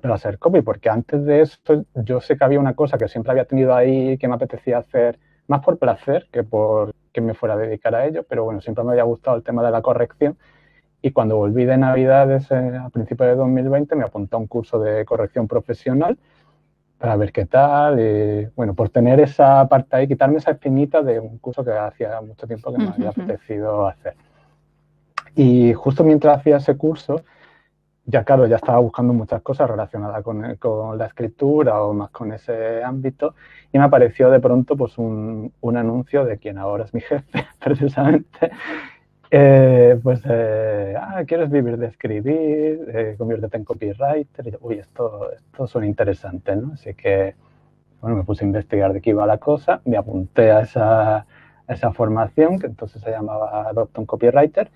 [0.00, 3.32] para hacer copy, porque antes de esto yo sé que había una cosa que siempre
[3.32, 7.54] había tenido ahí que me apetecía hacer más por placer que por que me fuera
[7.54, 10.36] a dedicar a ello, pero bueno, siempre me había gustado el tema de la corrección
[11.00, 15.04] y cuando volví de Navidades a principios de 2020 me apunté a un curso de
[15.04, 16.18] corrección profesional
[16.98, 21.20] para ver qué tal y bueno, por tener esa parte ahí, quitarme esa espinita de
[21.20, 24.14] un curso que hacía mucho tiempo que me había apetecido hacer.
[25.36, 27.22] Y justo mientras hacía ese curso,
[28.06, 32.32] ya claro, ya estaba buscando muchas cosas relacionadas con, con, la escritura o más con
[32.32, 33.34] ese ámbito
[33.72, 37.46] y me apareció de pronto pues un, un anuncio de quien ahora es mi jefe,
[37.62, 38.50] precisamente.
[39.30, 42.88] Eh, pues, eh, ah, ¿quieres vivir de escribir?
[42.94, 44.46] Eh, conviértete en copywriter.
[44.46, 46.74] Y, Uy, esto, esto suena interesante, ¿no?
[46.74, 47.34] Así que
[48.04, 51.26] bueno, me puse a investigar de qué iba la cosa, me apunté a esa,
[51.66, 54.70] esa formación, que entonces se llamaba Adopton Copywriter,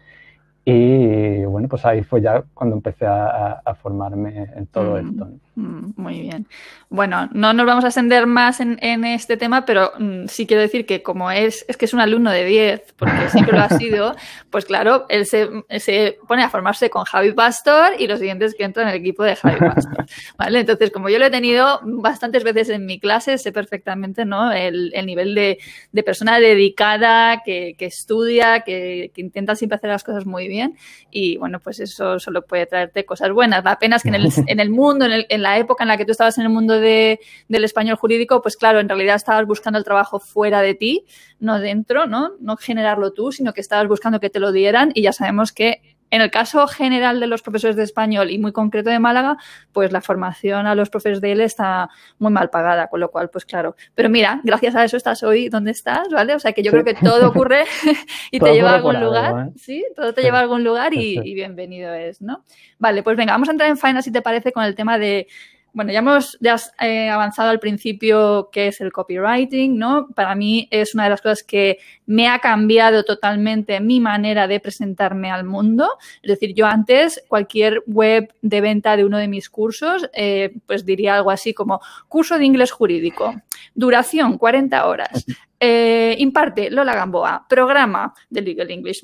[0.65, 5.29] y bueno, pues ahí fue ya cuando empecé a, formarme en todo mm, esto.
[5.59, 6.47] Muy bien.
[6.89, 10.87] Bueno, no nos vamos a ascender más en, este tema, pero mm, sí quiero decir
[10.87, 13.69] que como es, es que es un alumno de 10, porque sí que lo ha
[13.69, 14.15] sido,
[14.51, 15.49] pues claro, él se,
[15.81, 19.25] se, pone a formarse con Javi Pastor y los siguientes que entran en el equipo
[19.25, 20.07] de Javi Pastor.
[20.39, 20.61] ¿vale?
[20.61, 24.53] Entonces, como yo lo he tenido bastantes veces en mi clase, sé perfectamente ¿no?
[24.53, 25.59] el, el nivel de,
[25.91, 30.77] de, persona dedicada, que, que estudia, que, que intenta siempre hacer las cosas muy bien
[31.11, 33.65] y bueno, pues eso solo puede traerte cosas buenas.
[33.65, 35.89] La pena es que en el, en el mundo, en, el, en, la época en
[35.89, 39.17] la que tú estabas en el mundo de, del español jurídico, pues claro, en realidad
[39.17, 41.07] estabas buscando el trabajo fuera de ti,
[41.39, 42.33] no dentro, ¿no?
[42.41, 45.81] No generarlo tú, sino que estabas buscando que te lo dieran y ya sabemos que
[46.11, 49.37] en el caso general de los profesores de español y muy concreto de Málaga,
[49.73, 53.31] pues la formación a los profesores de él está muy mal pagada, con lo cual,
[53.31, 53.77] pues claro.
[53.95, 56.35] Pero mira, gracias a eso estás hoy donde estás, ¿vale?
[56.35, 57.65] O sea que yo creo que todo ocurre
[58.31, 59.53] y te lleva a algún lugar, ¿eh?
[59.59, 59.85] ¿sí?
[59.97, 62.45] Todo te lleva a algún lugar y, y bienvenido es, ¿no?
[62.79, 65.27] Vale, pues venga, vamos a entrar en faena si te parece con el tema de
[65.73, 70.09] bueno, ya hemos ya eh, avanzado al principio que es el copywriting, ¿no?
[70.15, 74.61] Para mí es una de las cosas que me ha cambiado totalmente mi manera de
[74.61, 75.89] presentarme al mundo.
[76.23, 80.85] Es decir, yo antes cualquier web de venta de uno de mis cursos, eh, pues
[80.85, 83.35] diría algo así como curso de inglés jurídico,
[83.75, 85.27] duración 40 horas,
[85.61, 89.03] eh, imparte Lola Gamboa, programa de Legal English,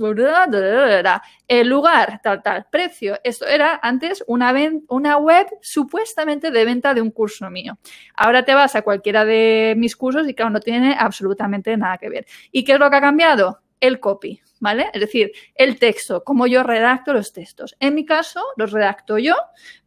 [1.48, 3.18] el lugar, tal, tal, precio.
[3.24, 4.54] Esto era antes una,
[4.88, 7.78] una web supuestamente de venta de un curso mío.
[8.14, 12.08] Ahora te vas a cualquiera de mis cursos y claro, no tiene absolutamente nada que
[12.08, 12.26] ver.
[12.52, 13.60] ¿Y qué es lo que ha cambiado?
[13.80, 14.40] El copy.
[14.60, 14.88] ¿Vale?
[14.94, 17.76] Es decir, el texto, cómo yo redacto los textos.
[17.80, 19.34] En mi caso, los redacto yo,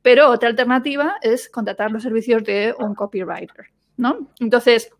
[0.03, 4.29] pero otra alternativa es contratar los servicios de un copywriter, ¿no?
[4.39, 4.91] Entonces,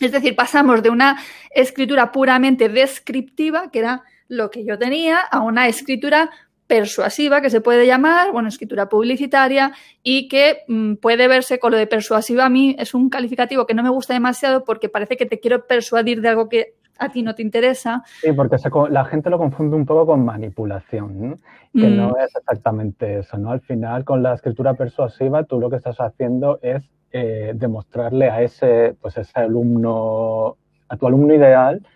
[0.00, 1.18] es decir, pasamos de una
[1.54, 6.30] escritura puramente descriptiva, que era lo que yo tenía, a una escritura
[6.66, 11.76] persuasiva, que se puede llamar, bueno, escritura publicitaria, y que mm, puede verse con lo
[11.76, 12.46] de persuasiva.
[12.46, 15.66] A mí es un calificativo que no me gusta demasiado porque parece que te quiero
[15.66, 18.02] persuadir de algo que a ti no te interesa.
[18.22, 18.56] Sí, porque
[18.90, 21.40] la gente lo confunde un poco con manipulación,
[21.74, 22.14] que no mm.
[22.24, 23.50] es exactamente eso, ¿no?
[23.50, 26.82] Al final, con la escritura persuasiva, tú lo que estás haciendo es
[27.14, 30.56] eh, demostrarle a ese, pues ese alumno,
[30.88, 31.86] a tu alumno ideal,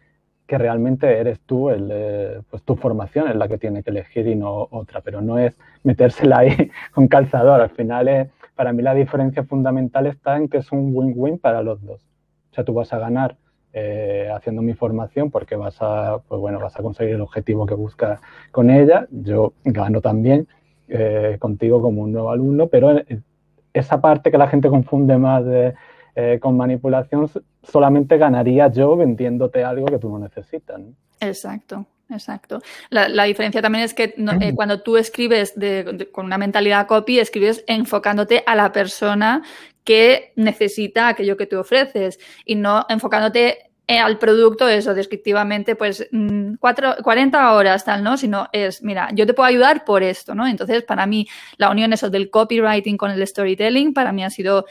[0.46, 4.26] que realmente eres tú, el, eh, pues tu formación es la que tiene que elegir
[4.28, 7.62] y no otra, pero no es metérsela ahí con calzador.
[7.62, 11.62] Al final, eh, para mí la diferencia fundamental está en que es un win-win para
[11.62, 12.02] los dos.
[12.50, 13.36] O sea, tú vas a ganar
[14.34, 18.22] haciendo mi formación porque vas a, pues bueno, vas a conseguir el objetivo que buscas
[18.50, 19.06] con ella.
[19.10, 20.48] Yo gano también
[21.38, 22.98] contigo como un nuevo alumno, pero
[23.78, 27.28] esa parte que la gente confunde más eh, con manipulación,
[27.62, 30.80] solamente ganaría yo vendiéndote algo que tú no necesitas.
[31.20, 31.86] Exacto.
[32.08, 32.60] Exacto.
[32.90, 35.54] La, diferencia también es que eh, cuando tú escribes
[36.12, 39.42] con una mentalidad copy, escribes enfocándote a la persona
[39.82, 46.54] que necesita aquello que tú ofreces y no enfocándote al producto, eso, descriptivamente, pues mm,
[46.58, 48.16] cuatro, 40 horas, tal, ¿no?
[48.16, 50.46] Sino es, mira, yo te puedo ayudar por esto, ¿no?
[50.46, 54.66] Entonces, para mí, la unión eso del copywriting con el storytelling, para mí ha sido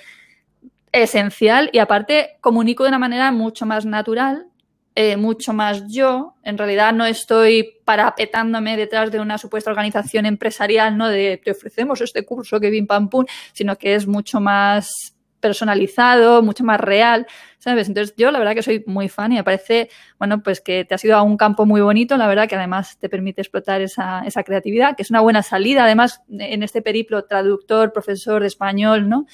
[0.92, 4.48] esencial y aparte comunico de una manera mucho más natural,
[4.96, 6.36] eh, mucho más yo.
[6.44, 11.10] En realidad no estoy parapetándome detrás de una supuesta organización empresarial, ¿no?
[11.10, 16.42] De te ofrecemos este curso que bim pam pum, sino que es mucho más personalizado,
[16.42, 17.28] mucho más real,
[17.66, 17.88] ¿sabes?
[17.88, 20.94] Entonces yo la verdad que soy muy fan y me parece, bueno, pues que te
[20.94, 24.20] has ido a un campo muy bonito, la verdad que además te permite explotar esa,
[24.20, 29.10] esa creatividad, que es una buena salida, además en este periplo traductor, profesor de español,
[29.10, 29.26] ¿no?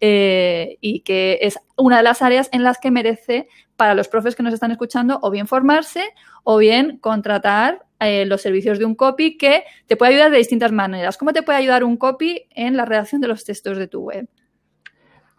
[0.00, 4.34] Eh, y que es una de las áreas en las que merece para los profes
[4.34, 6.04] que nos están escuchando o bien formarse
[6.42, 10.72] o bien contratar eh, los servicios de un copy que te puede ayudar de distintas
[10.72, 11.18] maneras.
[11.18, 14.26] ¿Cómo te puede ayudar un copy en la redacción de los textos de tu web?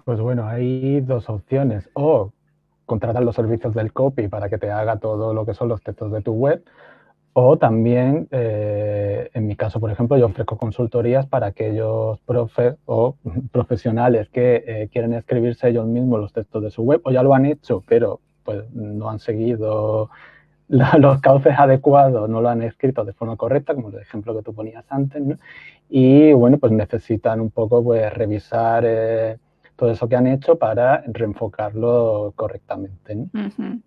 [0.06, 1.90] Pues bueno, hay dos opciones.
[1.94, 2.32] O
[2.86, 6.12] contratar los servicios del copy para que te haga todo lo que son los textos
[6.12, 6.64] de tu web.
[7.34, 13.18] O también, eh, en mi caso, por ejemplo, yo ofrezco consultorías para aquellos profes o
[13.52, 17.34] profesionales que eh, quieren escribirse ellos mismos los textos de su web o ya lo
[17.34, 20.10] han hecho, pero pues no han seguido
[20.70, 24.54] los cauces adecuados, no lo han escrito de forma correcta, como el ejemplo que tú
[24.54, 25.38] ponías antes, ¿no?
[25.90, 29.38] y bueno, pues necesitan un poco pues revisar eh,
[29.76, 33.18] todo eso que han hecho para reenfocarlo correctamente.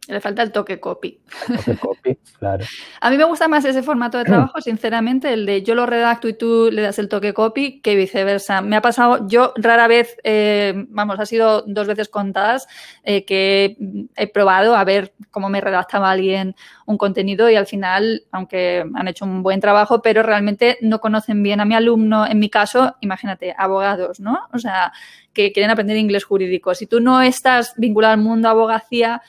[0.06, 1.20] Le falta el toque copy.
[1.46, 2.64] toque copy, claro.
[3.00, 6.28] A mí me gusta más ese formato de trabajo, sinceramente, el de yo lo redacto
[6.28, 8.60] y tú le das el toque copy, que viceversa.
[8.60, 12.66] Me ha pasado, yo rara vez, eh, vamos, ha sido dos veces contadas
[13.02, 13.76] eh, que
[14.16, 19.08] he probado a ver cómo me redactaba alguien un contenido y al final, aunque han
[19.08, 22.96] hecho un buen trabajo, pero realmente no conocen bien a mi alumno, en mi caso,
[23.00, 24.38] imagínate, abogados, ¿no?
[24.52, 24.92] O sea,
[25.32, 26.74] que quieren aprender inglés jurídico.
[26.74, 29.22] Si tú no estás vinculado al mundo abogacía,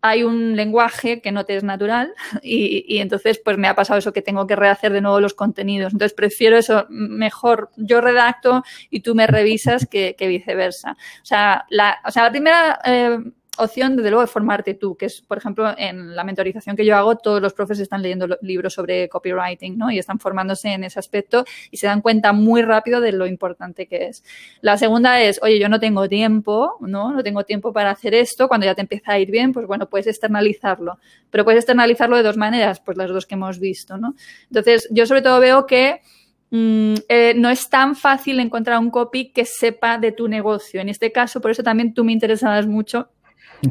[0.00, 4.12] hay un lenguaje que no te es natural y, entonces pues me ha pasado eso
[4.12, 5.92] que tengo que rehacer de nuevo los contenidos.
[5.92, 10.92] Entonces prefiero eso, mejor yo redacto y tú me revisas que, viceversa.
[11.22, 13.18] O sea, la, o sea, la primera eh,
[13.58, 16.96] opción, desde luego, de formarte tú, que es, por ejemplo, en la mentorización que yo
[16.96, 19.90] hago, todos los profes están leyendo libros sobre copywriting, ¿no?
[19.90, 23.86] Y están formándose en ese aspecto y se dan cuenta muy rápido de lo importante
[23.86, 24.24] que es.
[24.60, 27.12] La segunda es, oye, yo no tengo tiempo, ¿no?
[27.12, 28.48] No tengo tiempo para hacer esto.
[28.48, 30.98] Cuando ya te empieza a ir bien, pues bueno, puedes externalizarlo.
[31.30, 34.14] Pero puedes externalizarlo de dos maneras, pues las dos que hemos visto, ¿no?
[34.50, 36.00] Entonces, yo sobre todo veo que
[36.50, 40.80] mm, eh, no es tan fácil encontrar un copy que sepa de tu negocio.
[40.80, 43.10] En este caso, por eso también tú me interesabas mucho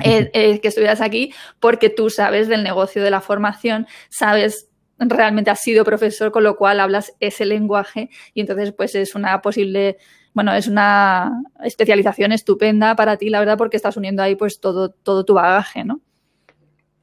[0.01, 5.51] eh, eh, que estuvieras aquí porque tú sabes del negocio de la formación, sabes realmente
[5.51, 9.97] has sido profesor, con lo cual hablas ese lenguaje y entonces pues es una posible,
[10.33, 14.89] bueno, es una especialización estupenda para ti, la verdad, porque estás uniendo ahí pues todo,
[14.89, 16.01] todo tu bagaje, ¿no?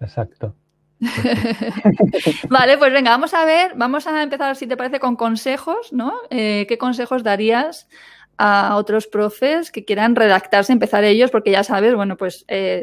[0.00, 0.54] Exacto.
[2.48, 6.14] vale, pues venga, vamos a ver, vamos a empezar, si te parece, con consejos, ¿no?
[6.30, 7.88] Eh, ¿Qué consejos darías
[8.44, 12.82] a otros profes que quieran redactarse, empezar ellos, porque ya sabes, bueno, pues eh,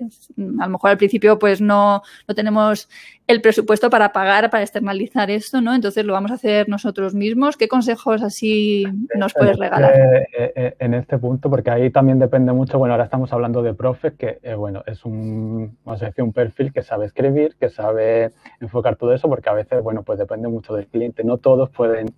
[0.58, 2.88] a lo mejor al principio pues no, no tenemos
[3.28, 5.76] el presupuesto para pagar, para externalizar esto, ¿no?
[5.76, 7.58] Entonces lo vamos a hacer nosotros mismos.
[7.58, 8.86] ¿Qué consejos así
[9.18, 9.94] nos puedes este, regalar?
[9.94, 13.74] Eh, eh, en este punto, porque ahí también depende mucho, bueno, ahora estamos hablando de
[13.74, 18.32] profes, que, bueno, es un, vamos a decir, un perfil que sabe escribir, que sabe
[18.62, 21.26] enfocar todo eso, porque a veces, bueno, pues depende mucho del cliente.
[21.26, 22.14] No todos pueden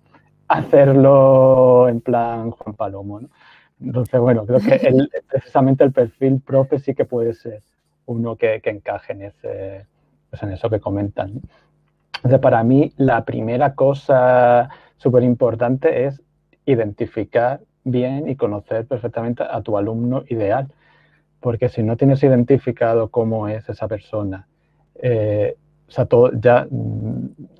[0.52, 3.20] hacerlo en plan Juan Palomo.
[3.20, 3.28] ¿no?
[3.80, 7.62] Entonces, bueno, creo que precisamente el perfil profe sí que puede ser
[8.06, 9.86] uno que, encaje en, ese,
[10.30, 11.40] pues en eso que comentan.
[12.16, 16.22] Entonces, para mí, la primera cosa súper importante es
[16.66, 20.68] identificar bien y conocer perfectamente a tu alumno ideal.
[21.40, 24.46] Porque si no tienes identificado cómo es esa persona,
[24.94, 25.56] eh,
[25.88, 26.66] o sea, todo, ya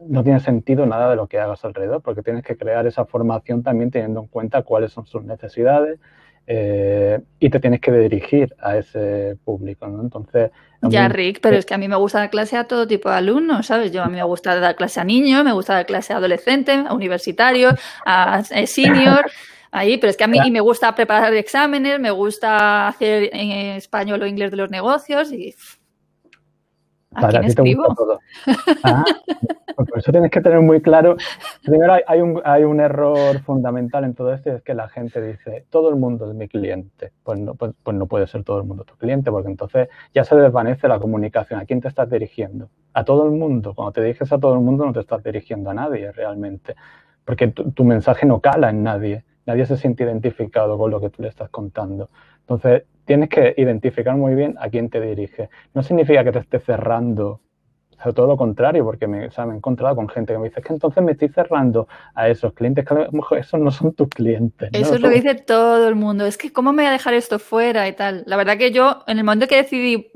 [0.06, 3.62] no tiene sentido nada de lo que hagas alrededor, porque tienes que crear esa formación
[3.62, 5.98] también teniendo en cuenta cuáles son sus necesidades
[6.46, 10.02] eh, y te tienes que dirigir a ese público, ¿no?
[10.02, 10.50] Entonces...
[10.82, 13.16] Ya, Rick, pero es que a mí me gusta dar clase a todo tipo de
[13.16, 13.92] alumnos, ¿sabes?
[13.92, 16.84] Yo a mí me gusta dar clase a niños, me gusta dar clase a adolescentes,
[16.86, 19.26] a universitarios, a senior...
[19.74, 24.20] Ahí, pero es que a mí me gusta preparar exámenes, me gusta hacer en español
[24.20, 25.54] o inglés de los negocios y
[27.20, 28.20] para ti te gusta todo.
[28.84, 29.04] Ah,
[29.76, 31.16] pues por eso tienes que tener muy claro.
[31.64, 35.22] Primero, hay, un, hay un error fundamental en todo esto y es que la gente
[35.22, 37.12] dice: todo el mundo es mi cliente.
[37.22, 40.24] Pues no, pues, pues no puede ser todo el mundo tu cliente, porque entonces ya
[40.24, 41.60] se desvanece la comunicación.
[41.60, 42.68] ¿A quién te estás dirigiendo?
[42.92, 43.74] A todo el mundo.
[43.74, 46.74] Cuando te diriges a todo el mundo, no te estás dirigiendo a nadie realmente,
[47.24, 49.24] porque tu mensaje no cala en nadie.
[49.44, 52.10] Nadie se siente identificado con lo que tú le estás contando.
[52.42, 55.48] Entonces, tienes que identificar muy bien a quién te dirige.
[55.74, 57.40] No significa que te esté cerrando,
[58.04, 61.02] o todo lo contrario, porque me, he encontrado con gente que me dice que entonces
[61.02, 64.70] me estoy cerrando a esos clientes, que a lo mejor esos no son tus clientes.
[64.72, 66.26] Eso es lo que dice todo el mundo.
[66.26, 68.24] Es que, ¿cómo me voy a dejar esto fuera y tal?
[68.26, 70.10] La verdad que yo, en el momento que decidí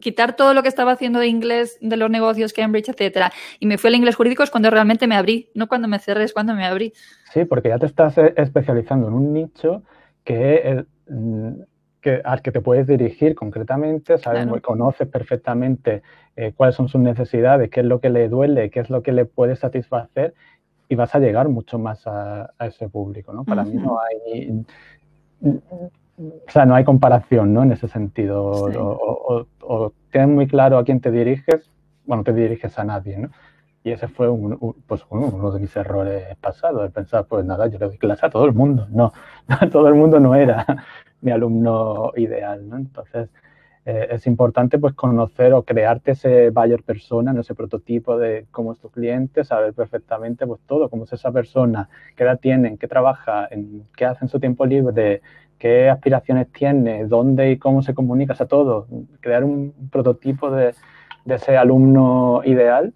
[0.00, 3.78] quitar todo lo que estaba haciendo de inglés, de los negocios, Cambridge, etcétera, y me
[3.78, 6.54] fui al inglés jurídico, es cuando realmente me abrí, no cuando me cerré, es cuando
[6.54, 6.92] me abrí.
[7.32, 9.82] Sí, porque ya te estás eh, especializando en un nicho
[10.24, 10.84] que
[12.24, 16.02] al que te puedes dirigir concretamente, sabes, conoces perfectamente
[16.36, 19.12] eh, cuáles son sus necesidades, qué es lo que le duele, qué es lo que
[19.12, 20.34] le puede satisfacer
[20.88, 23.44] y vas a llegar mucho más a, ese público, ¿no?
[23.44, 24.64] Para mí no hay,
[25.42, 27.62] o sea, no hay comparación, ¿no?
[27.62, 28.52] En ese sentido,
[29.60, 31.70] o, tienes muy claro a quién te diriges,
[32.06, 33.28] bueno, te diriges a nadie, ¿no?
[33.84, 34.28] Y ese fue
[34.86, 38.30] pues uno de mis errores pasados, de pensar, pues nada, yo le doy clase a
[38.30, 38.86] todo el mundo.
[38.90, 39.12] No,
[39.72, 40.66] todo el mundo no era
[41.20, 42.76] mi alumno ideal, ¿no?
[42.76, 43.30] Entonces,
[43.90, 48.78] eh, es importante pues conocer o crearte ese buyer persona, ese prototipo de cómo es
[48.80, 53.48] tu cliente, saber perfectamente pues todo, cómo es esa persona, qué edad tiene, qué trabaja,
[53.50, 55.22] en, qué hace en su tiempo libre,
[55.58, 58.86] qué aspiraciones tiene, dónde y cómo se comunica, o sea, todo,
[59.20, 60.74] crear un prototipo de,
[61.24, 62.92] de ese alumno ideal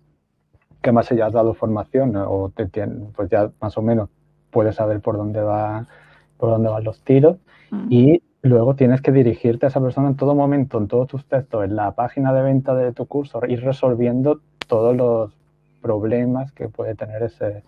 [0.82, 2.66] que más ya has dado formación o te
[3.14, 4.08] pues ya más o menos
[4.50, 5.86] puedes saber por dónde va
[6.36, 7.36] por dónde van los tiros
[7.70, 7.86] mm.
[7.88, 11.64] y luego tienes que dirigirte a esa persona en todo momento, en todos tus textos,
[11.64, 15.32] en la página de venta de tu curso, ir resolviendo todos los
[15.80, 17.62] problemas que puede tener ese,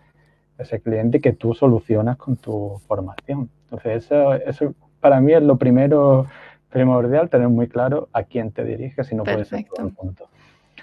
[0.58, 3.50] ese cliente que tú solucionas con tu formación.
[3.64, 6.26] Entonces, eso, eso para mí es lo primero
[6.70, 10.28] primordial, tener muy claro a quién te diriges y no puede ser todo el punto.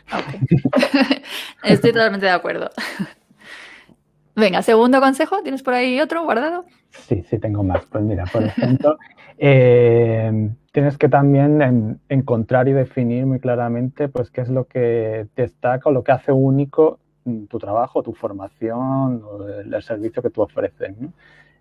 [1.64, 2.70] Estoy totalmente de acuerdo.
[4.36, 6.66] Venga, segundo consejo, ¿tienes por ahí otro guardado?
[6.90, 7.86] Sí, sí, tengo más.
[7.86, 8.98] Pues mira, por ejemplo,
[9.38, 15.90] eh, tienes que también encontrar y definir muy claramente pues qué es lo que destaca
[15.90, 17.00] o lo que hace único
[17.50, 20.96] tu trabajo, tu formación o el, servicio que tú ofreces.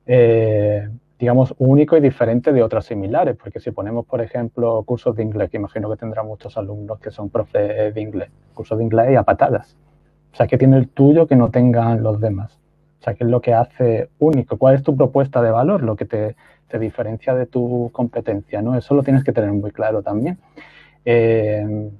[0.06, 0.88] Eh,
[1.20, 5.50] digamos, único y diferente de otras similares, porque si ponemos, por ejemplo, cursos de inglés,
[5.50, 9.16] que imagino que tendrá muchos alumnos que son profes de inglés, cursos de inglés y
[9.16, 9.76] a patadas.
[10.32, 12.58] O sea, ¿qué tiene el tuyo que no tengan los demás?
[13.00, 14.56] O sea, ¿qué es lo que hace único?
[14.56, 15.82] ¿Cuál es tu propuesta de valor?
[15.82, 16.36] Lo que te,
[16.78, 18.76] diferencia de tu competencia, ¿no?
[18.76, 20.38] Eso lo tienes que tener muy claro también.
[21.04, 21.90] Eh,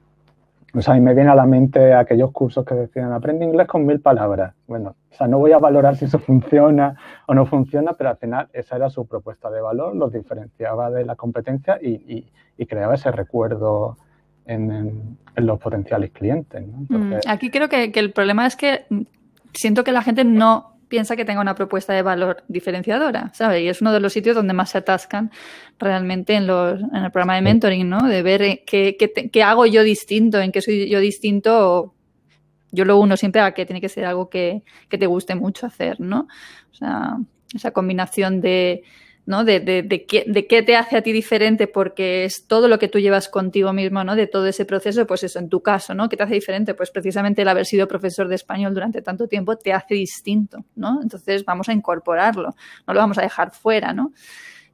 [0.72, 3.66] o sea, a mí me viene a la mente aquellos cursos que decían, aprende inglés
[3.66, 4.54] con mil palabras.
[4.66, 6.96] Bueno, o sea, no voy a valorar si eso funciona
[7.26, 11.04] o no funciona, pero al final esa era su propuesta de valor, los diferenciaba de
[11.04, 12.26] la competencia y,
[12.68, 13.96] creaba ese recuerdo
[14.44, 16.62] en, los potenciales clientes.
[16.88, 18.84] Mm, aquí creo que, el problema es que
[19.54, 23.62] siento que la gente no piensa que tenga una propuesta de valor diferenciadora, ¿sabes?
[23.62, 25.30] Y es uno de los sitios donde más se atascan
[25.78, 28.02] realmente en, los, en el programa de mentoring, ¿no?
[28.02, 28.96] De ver eh, qué,
[29.32, 31.94] qué, hago yo distinto, en qué soy yo distinto.
[32.72, 35.64] Yo lo uno siempre a que tiene que ser algo que, que te guste mucho
[35.64, 36.26] hacer, ¿no?
[36.72, 37.18] O sea,
[37.54, 38.82] esa combinación de,
[39.30, 39.44] ¿no?
[39.44, 39.60] De,
[40.08, 44.02] qué, te hace a ti diferente, porque es todo lo que tú llevas contigo mismo,
[44.02, 44.16] ¿no?
[44.16, 46.08] De todo ese proceso, pues eso, en tu caso, ¿no?
[46.08, 46.74] ¿Qué te hace diferente?
[46.74, 51.00] Pues precisamente el haber sido profesor de español durante tanto tiempo te hace distinto, ¿no?
[51.00, 52.56] Entonces vamos a incorporarlo,
[52.88, 54.12] no lo vamos a dejar fuera, ¿no?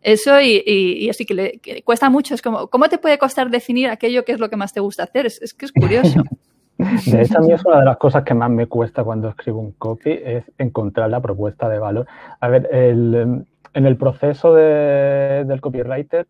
[0.00, 3.90] Eso y, y, así que, le, cuesta mucho, es como, ¿cómo te puede costar definir
[3.90, 5.26] aquello que es lo que más te gusta hacer?
[5.26, 6.22] Es, es que es curioso.
[6.78, 9.60] De hecho, a mí es una de las cosas que más me cuesta cuando escribo
[9.60, 12.06] un copy, es encontrar la propuesta de valor.
[12.38, 13.46] A ver, el,
[13.76, 16.26] en el proceso del copywriter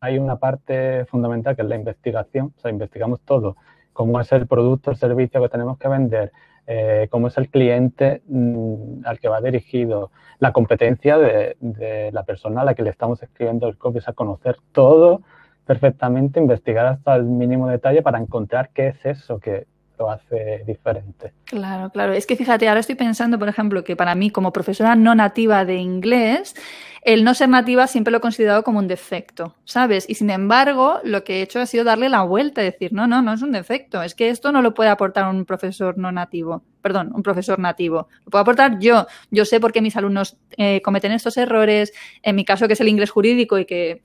[0.00, 3.56] hay una parte fundamental que es la investigación, o sea, investigamos todo,
[3.92, 6.32] cómo es el producto, el servicio que tenemos que vender,
[6.66, 12.62] eh, cómo es el cliente mm, al que va dirigido, la competencia de, la persona
[12.62, 15.20] a la que le estamos escribiendo el copy, o sea, conocer todo
[15.66, 19.66] perfectamente, investigar hasta el mínimo detalle para encontrar qué es eso que,
[19.98, 21.32] lo hace diferente.
[21.44, 22.12] Claro, claro.
[22.12, 25.64] Es que fíjate, ahora estoy pensando, por ejemplo, que para mí como profesora no nativa
[25.64, 26.54] de inglés,
[27.02, 30.06] el no ser nativa siempre lo he considerado como un defecto, ¿sabes?
[30.08, 33.06] Y sin embargo, lo que he hecho ha sido darle la vuelta, y decir, no,
[33.06, 36.10] no, no es un defecto, es que esto no lo puede aportar un profesor no
[36.10, 39.06] nativo, perdón, un profesor nativo, lo puedo aportar yo.
[39.30, 41.92] Yo sé por qué mis alumnos eh, cometen estos errores,
[42.22, 44.02] en mi caso que es el inglés jurídico y que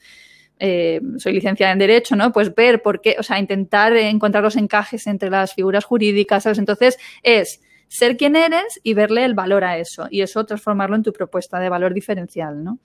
[0.60, 2.32] eh, soy licenciada en Derecho, ¿no?
[2.32, 6.60] Pues ver por qué, o sea, intentar encontrar los encajes entre las figuras jurídicas, ¿sabes?
[6.60, 11.04] Entonces, es ser quien eres y verle el valor a eso y eso transformarlo en
[11.04, 12.80] tu propuesta de valor diferencial, ¿no?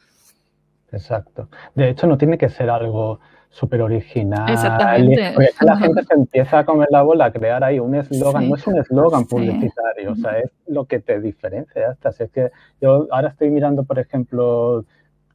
[0.91, 1.49] Exacto.
[1.75, 4.51] De hecho, no tiene que ser algo súper original.
[4.51, 5.33] Exactamente.
[5.35, 8.49] Porque la gente se empieza a comer la bola, a crear ahí un eslogan.
[8.49, 11.91] No es un eslogan publicitario, o sea, es lo que te diferencia.
[11.91, 12.11] Hasta.
[12.25, 12.51] es que
[12.81, 14.85] yo ahora estoy mirando, por ejemplo,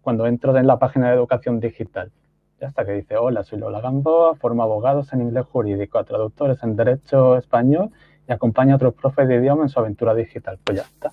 [0.02, 2.12] cuando entro en la página de educación digital,
[2.66, 6.76] hasta que dice, hola, soy Lola Gamboa, formo abogados en inglés jurídico, a traductores en
[6.76, 7.91] derecho español
[8.28, 10.59] y acompaño a otros profes de idioma en su aventura digital.
[10.64, 11.12] Pues ya está.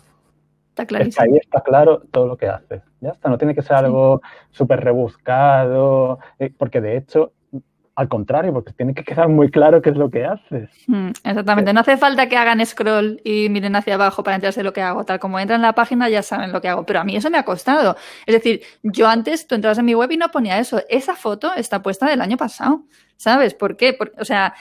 [0.70, 1.24] Está clarísimo.
[1.24, 2.82] ahí está claro todo lo que haces.
[3.00, 4.20] Ya está, no tiene que ser algo
[4.50, 7.32] súper rebuscado, eh, porque de hecho
[7.98, 10.70] al contrario, porque tiene que quedar muy claro qué es lo que haces.
[10.86, 11.72] Mm, exactamente.
[11.72, 14.80] No hace falta que hagan scroll y miren hacia abajo para enterarse de lo que
[14.80, 15.02] hago.
[15.02, 16.86] Tal como entran en la página ya saben lo que hago.
[16.86, 17.96] Pero a mí eso me ha costado.
[18.24, 20.80] Es decir, yo antes, tú entrabas en mi web y no ponía eso.
[20.88, 22.84] Esa foto está puesta del año pasado.
[23.16, 23.54] ¿Sabes?
[23.54, 23.98] ¿Por qué?
[24.16, 24.54] o sea,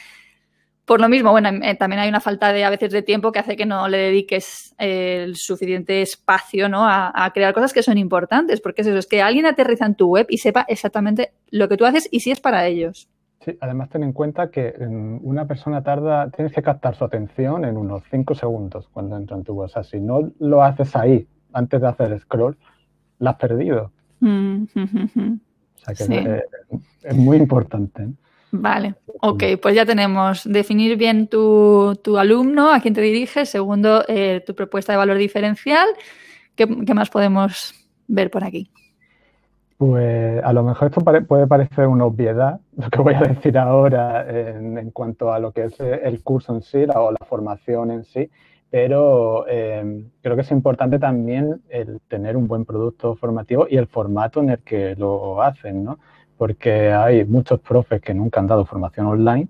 [0.86, 3.38] por lo mismo, bueno, eh, también hay una falta de a veces de tiempo que
[3.38, 6.88] hace que no le dediques el suficiente espacio ¿no?
[6.88, 9.94] a, a, crear cosas que son importantes, porque es eso, es que alguien aterriza en
[9.94, 13.10] tu web y sepa exactamente lo que tú haces y si es para ellos.
[13.46, 17.66] Sí, además ten en cuenta que em, una persona tarda, tienes que captar su atención
[17.66, 21.82] en unos 5 segundos cuando entra en tu sea, si no lo haces ahí, antes
[21.82, 22.58] de hacer scroll,
[23.20, 23.92] la has perdido.
[24.20, 26.44] Mm, o sea que
[27.04, 28.08] es, muy importante.
[28.52, 34.04] Vale, ok, pues ya tenemos definir bien tu, tu alumno, a quién te diriges, segundo,
[34.08, 35.88] eh, tu propuesta de valor diferencial.
[36.56, 37.76] ¿Qué, ¿Qué más podemos
[38.08, 38.72] ver por aquí?
[39.78, 44.26] Pues a lo mejor esto puede parecer una obviedad, lo que voy a decir ahora
[44.28, 48.30] en, cuanto a lo que es el curso en sí o la formación en sí,
[48.72, 53.88] pero em, creo que es importante también el tener un buen producto formativo y el
[53.88, 56.00] formato en el que lo hacen, ¿no?
[56.38, 59.48] porque hay muchos profes que nunca han dado formación online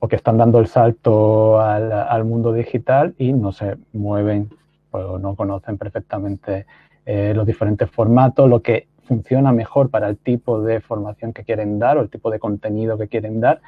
[0.00, 4.50] o que están dando el salto al, mundo digital y no se mueven
[4.90, 6.66] o no conocen perfectamente
[7.06, 11.78] eh, los diferentes formatos, lo que funciona mejor para el tipo de formación que quieren
[11.78, 13.60] dar o el tipo de contenido que quieren dar.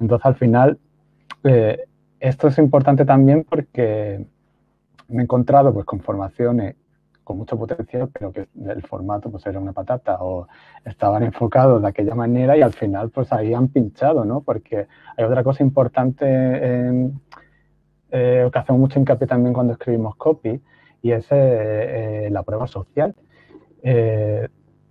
[0.00, 0.78] Entonces, al final,
[1.44, 1.84] eh,
[2.20, 4.26] esto es importante también porque
[5.08, 6.76] me he encontrado pues, con formaciones
[7.24, 10.48] con mucho potencial, pero que el formato pues era una patata o
[10.84, 14.40] estaban enfocados de aquella manera y al final pues ahí han pinchado, ¿no?
[14.40, 17.20] Porque hay otra cosa importante en,
[18.10, 20.60] eh, que hacemos mucho hincapié también cuando escribimos copy
[21.00, 23.14] y es eh, eh, la prueba social.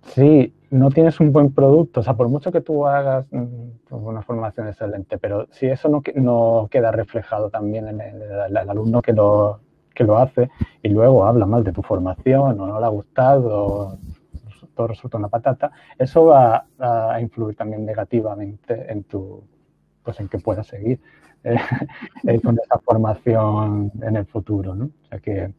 [0.06, 4.22] Si no tienes un buen producto, o sea, por mucho que tú hagas mm, una
[4.22, 9.60] formación excelente, pero si eso no, no queda reflejado también en el alumno que lo,
[9.94, 10.50] que lo hace
[10.82, 13.98] y luego habla mal de tu formación o no le ha gustado,
[14.74, 19.42] todo resulta una patata, eso va a influir también negativamente en tu,
[20.02, 21.00] pues en que puedas seguir
[21.44, 21.56] eh,
[22.26, 24.86] eh, con esa formación en el futuro, ¿no?
[24.86, 25.52] O sea que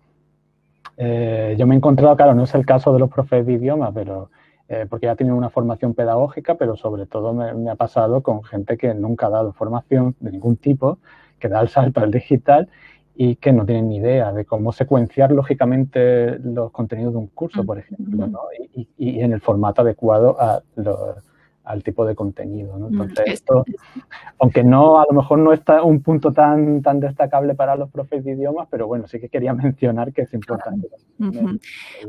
[0.98, 3.92] eh, yo me he encontrado, claro, no es el caso de los profes de idioma,
[3.92, 4.30] pero
[4.90, 8.76] porque ya tienen una formación pedagógica, pero sobre todo me, me, ha pasado con gente
[8.76, 10.98] que nunca ha dado formación de ningún tipo,
[11.38, 12.70] que da el salto al digital
[13.16, 17.64] y que no tienen ni idea de cómo secuenciar lógicamente los contenidos de un curso,
[17.64, 18.40] por ejemplo, ¿no?
[18.74, 20.36] y, y, en el formato adecuado
[21.64, 22.78] al tipo de contenido.
[22.78, 22.88] ¿no?
[22.88, 23.66] Entonces, esto,
[24.40, 28.24] aunque no, a lo mejor no está un punto tan, tan destacable para los profes
[28.24, 30.88] de idiomas, pero bueno, sí que quería mencionar que es importante.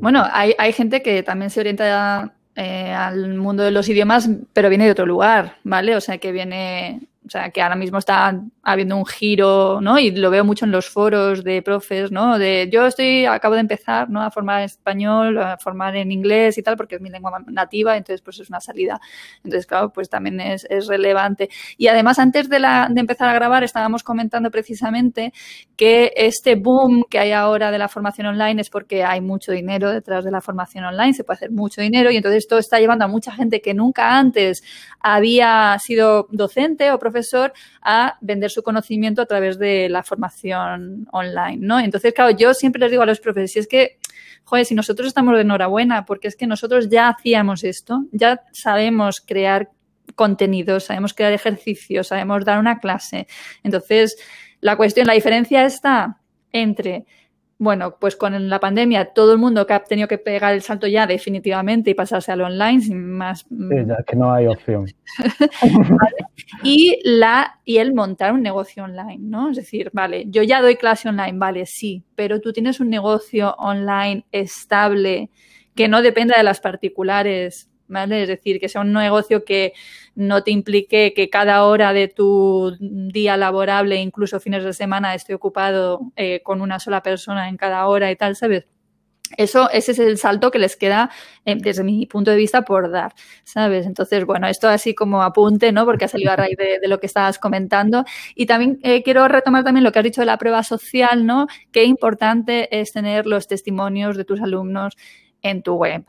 [0.01, 4.69] Bueno, hay, hay gente que también se orienta eh, al mundo de los idiomas, pero
[4.69, 5.97] viene de otro lugar, ¿vale?
[5.97, 9.99] O sea, que viene o sea, que ahora mismo está habiendo un giro, ¿no?
[9.99, 12.39] Y lo veo mucho en los foros de profes, ¿no?
[12.39, 14.21] De yo estoy, acabo de empezar, ¿no?
[14.21, 17.97] A formar en español, a formar en inglés y tal, porque es mi lengua nativa,
[17.97, 19.01] entonces pues es una salida.
[19.43, 21.49] Entonces, claro, pues también es, es relevante.
[21.79, 25.33] Y además, antes de, la, de empezar a grabar, estábamos comentando precisamente
[25.77, 29.91] que este boom que hay ahora de la formación online es porque hay mucho dinero
[29.91, 33.07] detrás de la formación online, se puede hacer mucho dinero y entonces esto está llevando
[33.07, 34.63] a mucha gente que nunca antes
[35.01, 41.07] había sido docente o profesor profesor a vender su conocimiento a través de la formación
[41.13, 41.79] online, ¿no?
[41.79, 43.99] Entonces, claro, yo siempre les digo a los profesores, si es que,
[44.45, 49.21] joder, si nosotros estamos de enhorabuena, porque es que nosotros ya hacíamos esto, ya sabemos
[49.21, 49.71] crear
[50.17, 53.27] contenidos, sabemos crear ejercicios, sabemos dar una clase.
[53.63, 54.17] Entonces,
[54.61, 56.19] la cuestión, la diferencia está
[56.53, 57.07] entre
[57.59, 60.87] bueno, pues con la pandemia todo el mundo que ha tenido que pegar el salto
[60.87, 63.47] ya definitivamente y pasarse al online sin más.
[63.51, 64.87] Mm, sí, ya que no hay opción.
[66.63, 69.51] y, la, y el montar un negocio online, ¿no?
[69.51, 73.55] Es decir, vale, yo ya doy clase online, vale, sí, pero tú tienes un negocio
[73.59, 75.31] online estable
[75.75, 79.73] que no dependa de las particulares es decir, que sea un negocio que
[80.15, 85.35] no te implique que cada hora de tu día laborable, incluso fines de semana, esté
[85.35, 88.67] ocupado eh, con una sola persona en cada hora y tal, ¿sabes?
[89.37, 91.11] Eso, ese es el salto que les queda,
[91.45, 93.87] eh, desde mi punto de vista, por dar, ¿sabes?
[93.87, 95.85] Entonces, bueno, esto así como apunte, ¿no?
[95.87, 98.05] Porque ha salido a raíz de, lo que estabas comentando.
[98.35, 101.47] Y también eh, quiero retomar también lo que has dicho de la prueba social, ¿no?
[101.73, 104.95] Qué importante es tener los testimonios de tus alumnos
[105.43, 106.05] en tu web,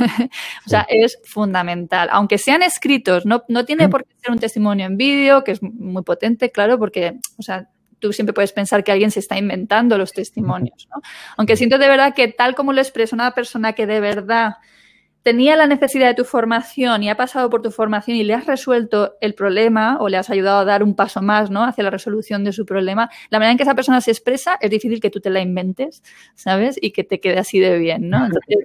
[0.66, 2.08] o sea, es fundamental.
[2.12, 5.62] Aunque sean escritos, no, no tiene por qué ser un testimonio en vídeo, que es
[5.62, 9.98] muy potente, claro, porque, o sea, tú siempre puedes pensar que alguien se está inventando
[9.98, 11.02] los testimonios, ¿no?
[11.36, 14.54] Aunque siento de verdad que tal como lo expresa una persona que de verdad
[15.22, 18.46] tenía la necesidad de tu formación y ha pasado por tu formación y le has
[18.46, 21.64] resuelto el problema o le has ayudado a dar un paso más ¿no?
[21.64, 24.70] hacia la resolución de su problema, la manera en que esa persona se expresa es
[24.70, 26.02] difícil que tú te la inventes,
[26.34, 26.78] ¿sabes?
[26.80, 28.26] Y que te quede así de bien, ¿no?
[28.26, 28.56] Entonces,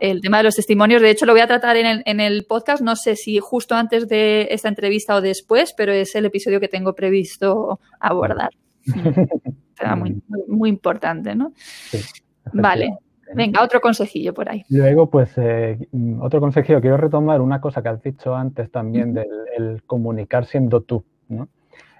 [0.00, 2.44] el tema de los testimonios, de hecho, lo voy a tratar en el, en el
[2.44, 6.60] podcast, no sé si justo antes de esta entrevista o después, pero es el episodio
[6.60, 8.50] que tengo previsto abordar.
[9.76, 11.52] Será muy, muy importante, ¿no?
[12.52, 12.98] vale.
[13.34, 14.64] Venga, otro consejillo por ahí.
[14.68, 15.78] Luego, pues, eh,
[16.20, 16.80] otro consejillo.
[16.80, 21.48] Quiero retomar una cosa que has dicho antes también del comunicar siendo tú, ¿no?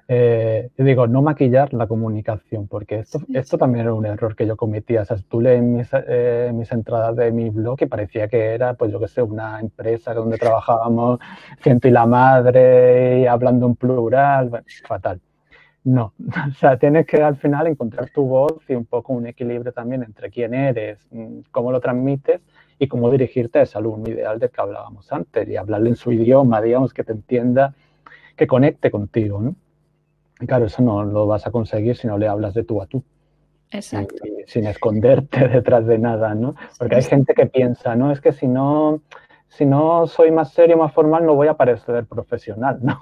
[0.09, 4.57] Eh, digo, no maquillar la comunicación, porque esto, esto también era un error que yo
[4.57, 5.03] cometía.
[5.03, 8.75] O sea, tú lees mis, eh, mis entradas de mi blog y parecía que era,
[8.75, 11.19] pues yo qué sé, una empresa donde trabajábamos
[11.61, 15.21] ciento y la madre y hablando en plural, fatal.
[15.87, 16.15] No,
[16.51, 20.03] o sea, tienes que al final encontrar tu voz y un poco un equilibrio también
[20.03, 22.41] entre quién eres, mm, cómo lo transmites
[22.77, 26.11] y cómo dirigirte a ese alumno ideal del que hablábamos antes y hablarle en su
[26.11, 27.73] idioma, digamos, que te entienda,
[28.35, 29.55] que conecte contigo, ¿no?
[30.41, 32.87] Y claro, eso no lo vas a conseguir si no le hablas de tú a
[32.87, 33.05] tú.
[33.71, 34.25] Exacto.
[34.47, 36.57] sin esconderte detrás de nada, ¿no?
[36.79, 39.03] Porque hay gente que piensa, no, es que si no
[39.49, 42.99] si no soy más serio, más formal, no voy a parecer profesional, ¿no?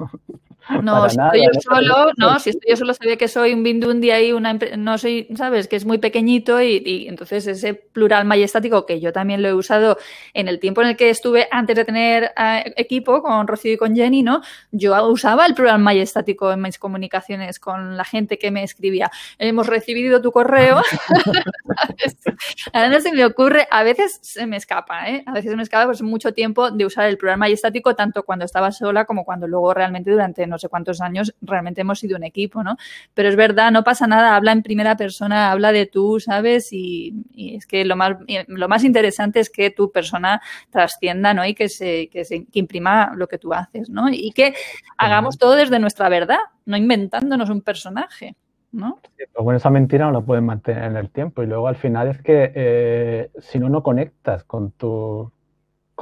[0.82, 4.10] No, si estoy yo solo, no, si estoy yo solo sabía que soy un bindundi
[4.10, 5.68] ahí, una no soy, ¿sabes?
[5.68, 9.98] Que es muy pequeñito y, entonces ese plural majestático que yo también lo he usado
[10.32, 13.76] en el tiempo en el que estuve antes de tener eh, equipo con Rocío y
[13.76, 14.40] con Jenny, ¿no?
[14.70, 19.10] Yo usaba el plural majestático en mis comunicaciones con la gente que me escribía.
[19.38, 20.80] Hemos recibido tu correo.
[22.72, 25.22] Ahora no se me ocurre, a veces se me escapa, ¿eh?
[25.26, 28.44] A veces se me escapa pues mucho tiempo de usar el plural majestático tanto cuando
[28.44, 32.24] estaba sola como cuando luego realmente durante no sé cuántos años realmente hemos sido un
[32.24, 32.76] equipo, ¿no?
[33.14, 36.72] Pero es verdad, no pasa nada, habla en primera persona, habla de tú, ¿sabes?
[36.72, 38.16] Y, es que lo más,
[38.48, 41.44] lo más interesante es que tu persona trascienda, ¿no?
[41.44, 44.08] Y que se, que se imprima lo que tú haces, ¿no?
[44.10, 44.54] Y que
[44.98, 48.36] hagamos todo desde nuestra verdad, no inventándonos un personaje.
[48.74, 48.98] ¿no?
[49.38, 52.20] bueno, esa mentira no la puedes mantener en el tiempo y luego al final es
[52.20, 55.30] que eh, si no, no conectas con tu,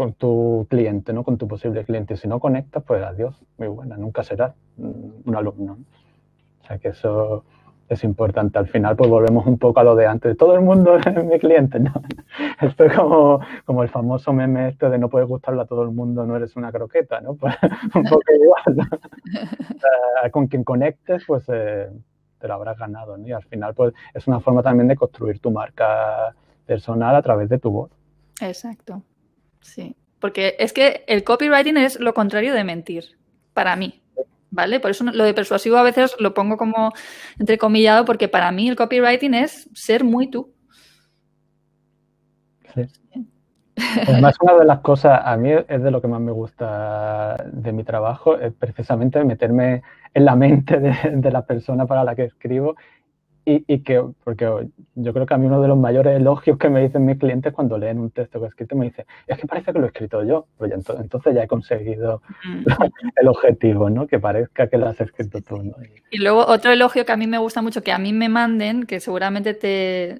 [0.03, 1.23] con tu cliente, ¿no?
[1.23, 2.17] Con tu posible cliente.
[2.17, 5.79] Si no conectas, pues adiós, muy buena, nunca serás un alumno.
[6.61, 7.45] O sea que eso
[7.89, 8.59] es importante.
[8.59, 10.37] Al final, pues volvemos un poco a lo de antes.
[10.37, 11.93] Todo el mundo es mi cliente, ¿no?
[12.61, 15.93] Esto es como, como el famoso meme este de no puedes gustarle a todo el
[15.93, 17.35] mundo, no eres una croqueta, ¿no?
[17.41, 17.55] Pues
[17.95, 18.89] un poco igual,
[20.33, 21.91] con quien conectes, pues eh,
[22.41, 23.29] te lo habrás ganado, ¿no?
[23.29, 26.35] Y al final, pues es una forma también de construir tu marca
[26.67, 27.93] personal a través de tu voz.
[28.41, 29.01] Exacto.
[29.63, 33.05] Sí, porque es que el copywriting es lo contrario de mentir,
[33.55, 34.01] para mí.
[34.55, 34.81] ¿Vale?
[34.81, 36.93] Por eso lo de persuasivo a veces lo pongo como
[37.39, 40.53] entrecomillado, porque para mí el copywriting es ser muy tú.
[42.75, 42.87] Sí.
[44.07, 47.73] Además, una de las cosas, a mí es de lo que más me gusta de
[47.73, 49.83] mi trabajo, es precisamente meterme
[50.13, 52.77] en la mente de, de la persona para la que escribo
[53.45, 56.83] y, que, porque yo creo que a mí uno de los mayores elogios que me
[56.83, 59.73] dicen mis clientes cuando leen un texto que he escrito me dice, es que parece
[59.73, 60.47] que lo he escrito yo.
[60.57, 62.23] Pues entonces, ya he conseguido
[63.17, 64.07] el objetivo, ¿no?
[64.07, 65.61] Que parezca que lo has escrito tú.
[66.11, 68.85] Y luego otro elogio que a mí me gusta mucho, que a mí me manden,
[68.85, 70.19] que seguramente te,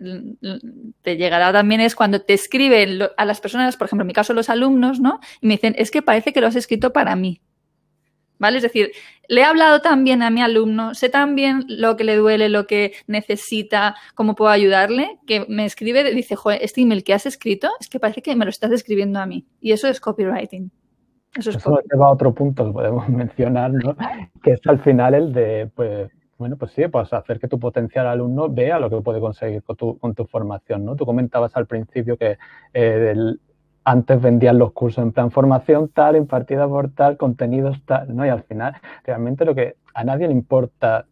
[1.03, 4.35] te llegará también, es cuando te escriben a las personas, por ejemplo, en mi caso
[4.35, 5.21] los alumnos, ¿no?
[5.41, 7.41] Y me dicen, es que parece que lo has escrito para mí.
[8.43, 8.57] ¿Vale?
[8.57, 8.91] Es decir,
[9.29, 12.93] le he hablado también a mi alumno, sé también lo que le duele, lo que
[13.07, 17.89] necesita, cómo puedo ayudarle, que me escribe, dice, joder, este email que has escrito es
[17.89, 19.47] que parece que me lo estás escribiendo a mí.
[19.61, 20.73] Y eso es copywriting.
[21.37, 23.97] Eso, es eso lleva a otro punto que podemos mencionar, ¿no?
[24.43, 28.09] que es al final el de, pues, bueno, pues sí, pues hacer que tu potencial
[28.09, 30.97] alumno vea lo que puede conseguir con tu, con tu formación, ¿no?
[30.97, 32.39] Tú comentabas al principio que
[32.75, 33.15] eh,
[33.85, 38.25] antes vendían los cursos en plan formación tal, impartida por tal, contenidos tal, ¿no?
[38.25, 41.07] Y al final, realmente lo que a nadie le importa,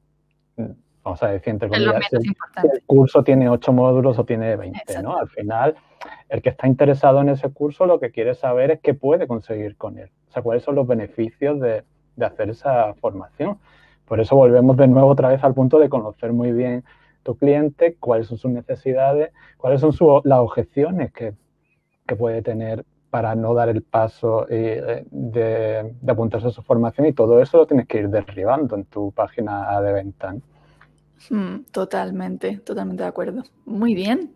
[1.03, 5.17] vamos a decir, entre comillas, si el, curso tiene ocho módulos o tiene 20, ¿no?
[5.17, 5.75] Al final,
[6.29, 9.77] el que está interesado en ese curso lo que quiere saber es qué puede conseguir
[9.77, 10.11] con él.
[10.29, 11.83] O sea, cuáles son los beneficios de,
[12.17, 13.59] de hacer esa formación.
[14.07, 16.85] Por eso volvemos de nuevo otra vez al punto de conocer muy bien
[17.23, 19.93] tu cliente, cuáles son sus necesidades, cuáles son
[20.25, 21.35] las objeciones que
[22.11, 27.13] que puede tener para no dar el paso eh, de, apuntarse a su formación y
[27.13, 30.35] todo eso lo tienes que ir derribando en tu página de venta.
[31.29, 33.45] Hmm, totalmente, totalmente de acuerdo.
[33.65, 34.35] Muy bien.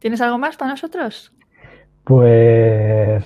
[0.00, 1.32] ¿Tienes algo más para nosotros?
[2.02, 3.24] Pues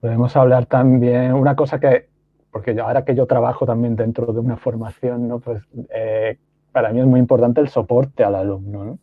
[0.00, 2.08] podemos hablar también, una cosa que,
[2.50, 5.40] porque yo, ahora que yo trabajo también dentro de una formación, ¿no?
[5.40, 5.62] pues
[5.94, 6.38] eh,
[6.72, 8.84] para mí es muy importante el soporte al alumno.
[8.84, 8.98] ¿no?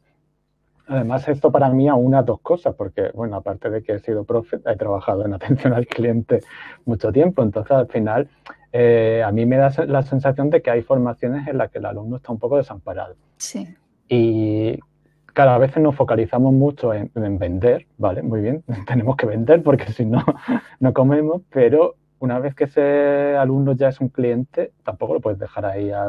[0.92, 4.58] Además, esto para mí aúna dos cosas, porque, bueno, aparte de que he sido profe,
[4.66, 6.42] he trabajado en atención al cliente
[6.84, 8.30] mucho tiempo, entonces al final
[8.74, 11.86] eh, a mí me da la sensación de que hay formaciones en las que el
[11.86, 13.16] alumno está un poco desamparado.
[13.38, 13.74] Sí.
[14.10, 14.80] Y
[15.28, 18.22] cada vez nos focalizamos mucho en, vender, ¿vale?
[18.22, 20.26] Muy bien, tenemos que vender porque si no,
[20.82, 25.40] no comemos, pero una vez que ese alumno ya es un cliente, tampoco lo puedes
[25.40, 26.08] dejar ahí a,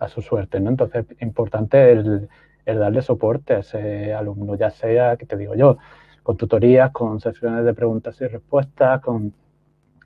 [0.00, 0.70] a su suerte, ¿no?
[0.70, 2.28] Entonces, importante el
[2.72, 5.78] el darle soporte a ese alumno, ya sea, que te digo yo,
[6.22, 9.32] con tutorías, con sesiones de preguntas y respuestas, con,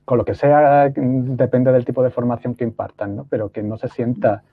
[0.09, 3.27] lo que sea, depende del tipo de formación que impartan, ¿no?
[3.29, 4.43] Pero que no se sienta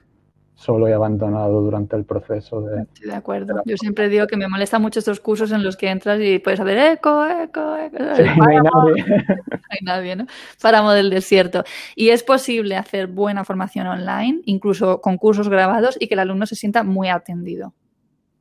[0.60, 2.86] solo y abandonado durante el proceso de...
[2.92, 3.62] Sí, de acuerdo.
[3.64, 6.60] Yo siempre digo que me molesta mucho estos cursos en los que entras y puedes
[6.60, 7.98] hacer eco, eco, eco.
[8.36, 9.04] no hay nadie.
[9.28, 10.26] No hay nadie, ¿no?
[10.60, 11.64] Páramo del desierto.
[11.96, 16.44] Y es posible hacer buena formación online, incluso con cursos grabados, y que el alumno
[16.44, 17.72] se sienta muy atendido.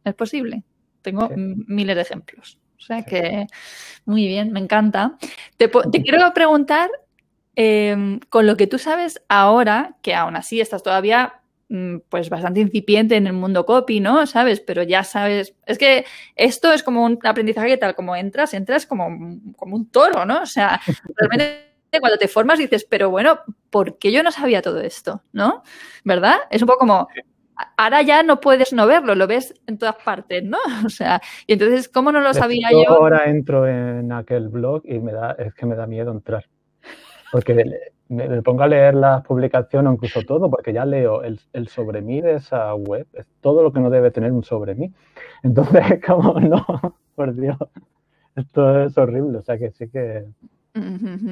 [0.09, 0.63] Es posible.
[1.01, 2.59] Tengo miles de ejemplos.
[2.77, 3.47] O sea que,
[4.05, 5.17] muy bien, me encanta.
[5.57, 6.89] Te, quiero preguntar,
[7.55, 12.61] em, con lo que tú sabes ahora, que aún así estás todavía mm, pues bastante
[12.61, 14.25] incipiente en el mundo copy, ¿no?
[14.25, 14.61] ¿Sabes?
[14.61, 16.05] Pero ya sabes, es que
[16.35, 19.07] esto es como un aprendizaje que tal como entras, entras como,
[19.55, 20.41] como un toro, ¿no?
[20.41, 20.79] O sea,
[21.15, 23.39] realmente cuando te formas dices, pero bueno,
[23.69, 25.23] ¿por qué yo no sabía todo esto?
[25.33, 25.63] ¿No?
[26.03, 26.37] ¿Verdad?
[26.49, 27.07] Es un poco como,
[27.77, 30.57] ahora ya no puedes no verlo, lo ves en todas partes, ¿no?
[30.85, 32.89] O sea, y entonces, ¿cómo no lo sabía yo?
[32.89, 36.45] Ahora entro en aquel blog y me da, es que me da miedo entrar.
[37.31, 37.63] Porque
[38.07, 42.01] me, pongo a leer las publicaciones o incluso todo, porque ya leo el, el, sobre
[42.01, 44.91] mí de esa web, es todo lo que no debe tener un sobre mí.
[45.43, 46.65] Entonces, como no,
[47.15, 47.57] por Dios,
[48.35, 50.25] esto es horrible, o sea que sí que...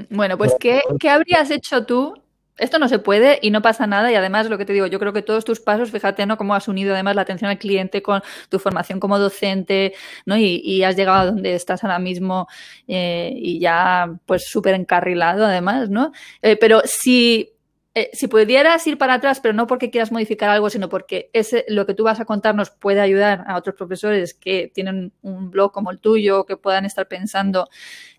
[0.09, 2.13] Bueno, pues ¿qué, ¿qué habrías hecho tú
[2.58, 4.99] esto no se puede y no pasa nada y además lo que te digo, yo
[4.99, 6.38] creo que todos tus pasos, fíjate, ¿no?
[6.38, 9.93] Cómo has unido además la atención al cliente con tu formación como docente,
[10.26, 10.38] ¿no?
[10.38, 12.47] Y, has llegado a donde estás ahora mismo
[12.88, 16.12] eh, y ya pues súper encarrilado además, ¿no?
[16.41, 17.51] Eh, pero si,
[17.93, 21.66] eh, si pudieras ir para atrás, pero no porque quieras modificar algo, sino porque ese,
[21.68, 25.72] lo que tú vas a contarnos puede ayudar a otros profesores que tienen un blog
[25.72, 27.68] como el tuyo, que puedan estar pensando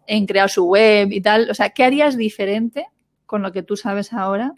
[0.07, 2.87] en crear su web y tal, o sea, ¿qué harías diferente?
[3.29, 4.55] Con lo que tú sabes ahora?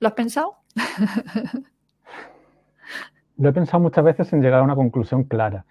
[0.00, 0.58] ¿Lo has pensado?
[3.38, 5.64] Lo he pensado muchas veces sin llegar a una conclusión clara.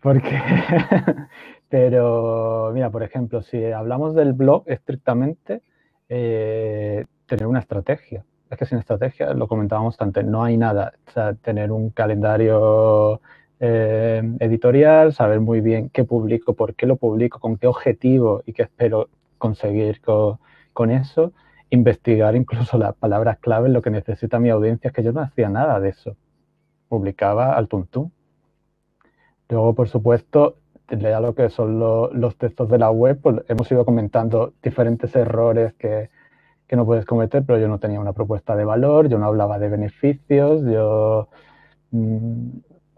[0.00, 0.40] Porque,
[1.68, 5.62] pero, mira, por ejemplo, si hablamos del blog estrictamente,
[6.08, 8.24] eh, tener una estrategia.
[8.48, 10.92] Es que sin estrategia, lo comentábamos antes, no hay nada.
[11.08, 13.20] O sea, tener un calendario
[13.58, 18.52] eh, editorial, saber muy bien qué publico, por qué lo publico, con qué objetivo y
[18.52, 20.38] qué espero conseguir con,
[20.72, 21.32] con eso
[21.70, 25.48] investigar incluso las palabras clave, lo que necesita mi audiencia, es que yo no hacía
[25.48, 26.16] nada de eso.
[26.88, 28.12] Publicaba al tuntún.
[29.48, 30.56] Luego, por supuesto,
[30.88, 35.74] lea lo que son los textos de la web, pues hemos ido comentando diferentes errores
[35.74, 36.10] que,
[36.70, 39.70] no puedes cometer, pero yo no tenía una propuesta de valor, yo no hablaba de
[39.70, 41.28] beneficios, yo
[41.92, 42.48] mm,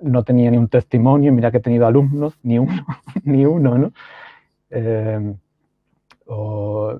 [0.02, 2.84] no tenía ni un testimonio, mira que he tenido alumnos, ni uno,
[3.24, 3.92] ni uno, ¿no?
[4.70, 5.34] Eh,
[6.26, 6.98] o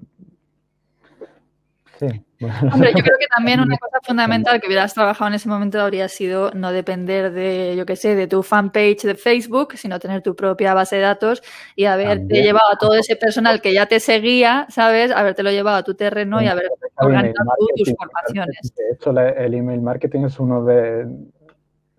[2.00, 6.08] Hombre, yo creo que también una cosa fundamental que hubieras trabajado en ese momento habría
[6.08, 10.34] sido no depender de, yo qué sé, de tu fanpage de Facebook, sino tener tu
[10.34, 11.42] propia base de datos
[11.76, 15.10] y haberte llevado a todo ese personal que ya te seguía, ¿sabes?
[15.10, 18.72] Habértelo llevado a tu terreno y haber organizado tus formaciones.
[18.76, 21.06] De hecho, el email marketing es uno de,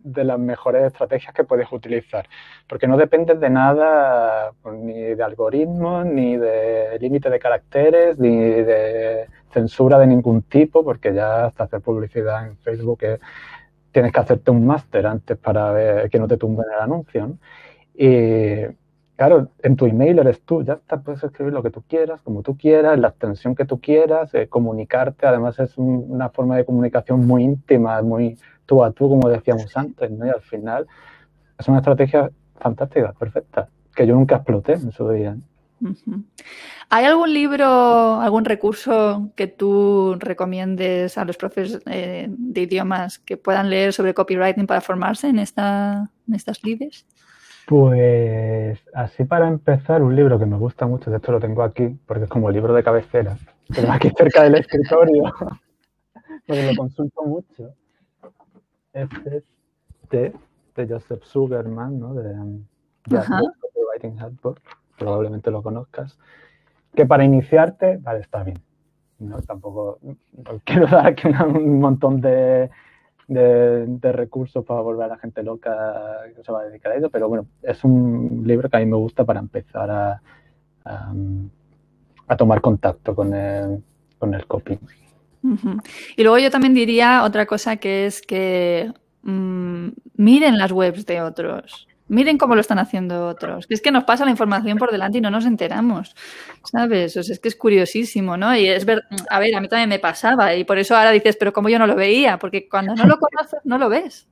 [0.03, 2.27] de las mejores estrategias que puedes utilizar,
[2.67, 8.37] porque no dependes de nada, pues, ni de algoritmos, ni de límite de caracteres, ni
[8.37, 12.99] de censura de ningún tipo, porque ya hasta hacer publicidad en Facebook
[13.91, 17.37] tienes que hacerte un máster antes para ver que no te tumben el anuncio.
[17.93, 18.65] Y
[19.15, 22.41] claro, en tu email eres tú, ya está, puedes escribir lo que tú quieras, como
[22.41, 27.27] tú quieras, la extensión que tú quieras, eh, comunicarte, además es una forma de comunicación
[27.27, 30.25] muy íntima, muy tú a tú, como decíamos antes, ¿no?
[30.25, 30.87] Y al final
[31.59, 35.35] es una estrategia fantástica, perfecta, que yo nunca exploté en su día.
[36.89, 37.65] ¿Hay algún libro,
[38.19, 44.13] algún recurso que tú recomiendes a los profes eh, de idiomas que puedan leer sobre
[44.13, 47.05] copywriting para formarse en, esta, en estas lides?
[47.67, 51.87] Pues así para empezar, un libro que me gusta mucho, de hecho lo tengo aquí,
[52.05, 53.37] porque es como el libro de cabecera,
[53.73, 55.23] tengo aquí cerca del escritorio,
[56.45, 57.73] porque lo consulto mucho.
[58.93, 59.43] Este es
[60.09, 62.13] de, Joseph Sugarman, ¿no?
[62.13, 62.33] de,
[63.05, 63.19] de
[63.61, 64.59] Copywriting Handbook
[65.01, 66.19] probablemente lo conozcas,
[66.93, 68.61] que para iniciarte, vale, está bien.
[69.17, 69.97] No, tampoco
[70.63, 72.69] quiero dar aquí un montón de,
[73.27, 75.73] de, recursos para volver a la gente loca
[76.35, 78.85] que se va a dedicar a ello, pero bueno, es un libro que a mí
[78.85, 80.21] me gusta para empezar a,
[80.85, 83.83] a, tomar contacto con el,
[84.19, 84.77] con el copy.
[86.15, 88.91] Y luego yo también diría otra cosa que es que
[89.23, 89.87] mm,
[90.17, 91.87] miren las webs de otros.
[92.11, 93.65] Miren cómo lo están haciendo otros.
[93.69, 96.13] Es que nos pasa la información por delante y no nos enteramos,
[96.61, 97.15] ¿sabes?
[97.15, 98.53] O sea, es que es curiosísimo, ¿no?
[98.53, 101.37] Y es ver, a ver, a mí también me pasaba y por eso ahora dices,
[101.39, 104.27] pero como yo no lo veía, porque cuando no lo conoces, no lo ves.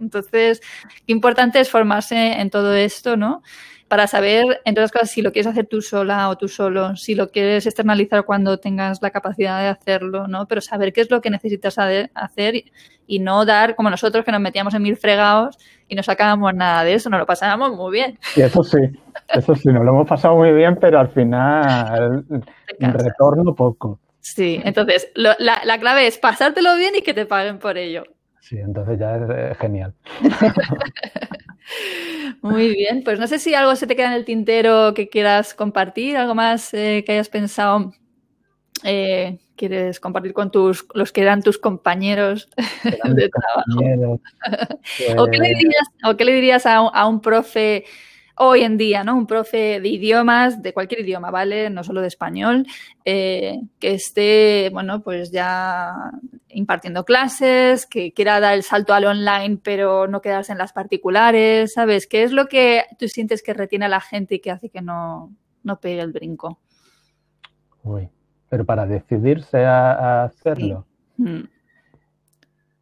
[0.00, 0.62] Entonces,
[1.06, 3.42] qué importante es formarse en todo esto, ¿no?
[3.90, 7.16] Para saber, entre otras cosas, si lo quieres hacer tú sola o tú solo, si
[7.16, 10.46] lo quieres externalizar cuando tengas la capacidad de hacerlo, ¿no?
[10.46, 12.54] Pero saber qué es lo que necesitas hacer
[13.08, 16.84] y no dar como nosotros que nos metíamos en mil fregados y no sacábamos nada
[16.84, 18.16] de eso, nos lo pasábamos muy bien.
[18.36, 18.78] Y eso sí,
[19.28, 22.24] eso sí, nos lo hemos pasado muy bien, pero al final
[22.78, 23.98] retorno poco.
[24.20, 28.04] Sí, entonces la, la clave es pasártelo bien y que te paguen por ello.
[28.50, 29.94] Sí, entonces ya es genial.
[32.42, 35.54] Muy bien, pues no sé si algo se te queda en el tintero que quieras
[35.54, 37.92] compartir, algo más eh, que hayas pensado
[38.82, 42.48] eh, quieres compartir con tus los que eran tus compañeros
[43.14, 44.20] de trabajo.
[45.16, 45.38] ¿O, qué
[46.24, 47.84] le dirías, a, un profe
[48.42, 49.16] hoy en día, ¿no?
[49.16, 51.68] Un profe de idiomas, de cualquier idioma, ¿vale?
[51.68, 52.66] No solo de español,
[53.04, 55.92] eh, que esté, bueno, pues ya
[56.48, 61.74] impartiendo clases, que quiera dar el salto al online, pero no quedarse en las particulares,
[61.74, 62.06] ¿sabes?
[62.06, 64.80] ¿Qué es lo que tú sientes que retiene a la gente y que hace que
[64.80, 65.30] no,
[65.62, 66.58] no pegue el brinco?
[67.82, 68.08] Uy,
[68.48, 70.86] pero para decidirse a, hacerlo.
[71.18, 71.42] Mm.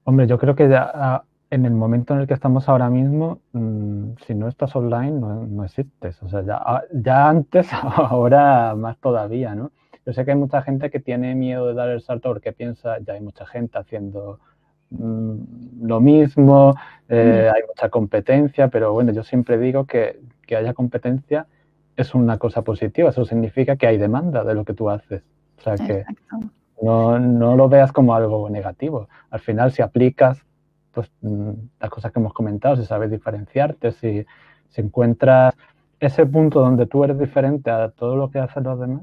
[0.04, 4.10] Hombre, yo creo que ya en el momento en el que estamos ahora mismo, mm,
[4.26, 6.22] si no estás online, no, existes.
[6.22, 9.70] O sea, ya, ah, ya, antes, ahora más todavía, ¿no?
[10.04, 12.98] Yo sé que hay mucha gente que tiene miedo de dar el salto porque piensa,
[13.00, 14.40] ya hay mucha gente haciendo
[14.90, 16.74] mm, lo mismo,
[17.08, 21.46] eh, hay mucha competencia, pero bueno, yo siempre digo que, que haya competencia
[21.96, 25.22] es una cosa positiva, eso significa que hay demanda de lo que tú haces.
[25.58, 26.04] O sea que
[26.80, 29.08] no, no, lo veas como algo negativo.
[29.30, 30.44] Al final, si aplicas
[30.92, 34.24] pues, mm, las cosas que hemos comentado, si sabes diferenciarte, si,
[34.68, 35.54] si encuentras
[36.00, 39.02] ese punto donde tú eres diferente a todo lo que hacen los demás,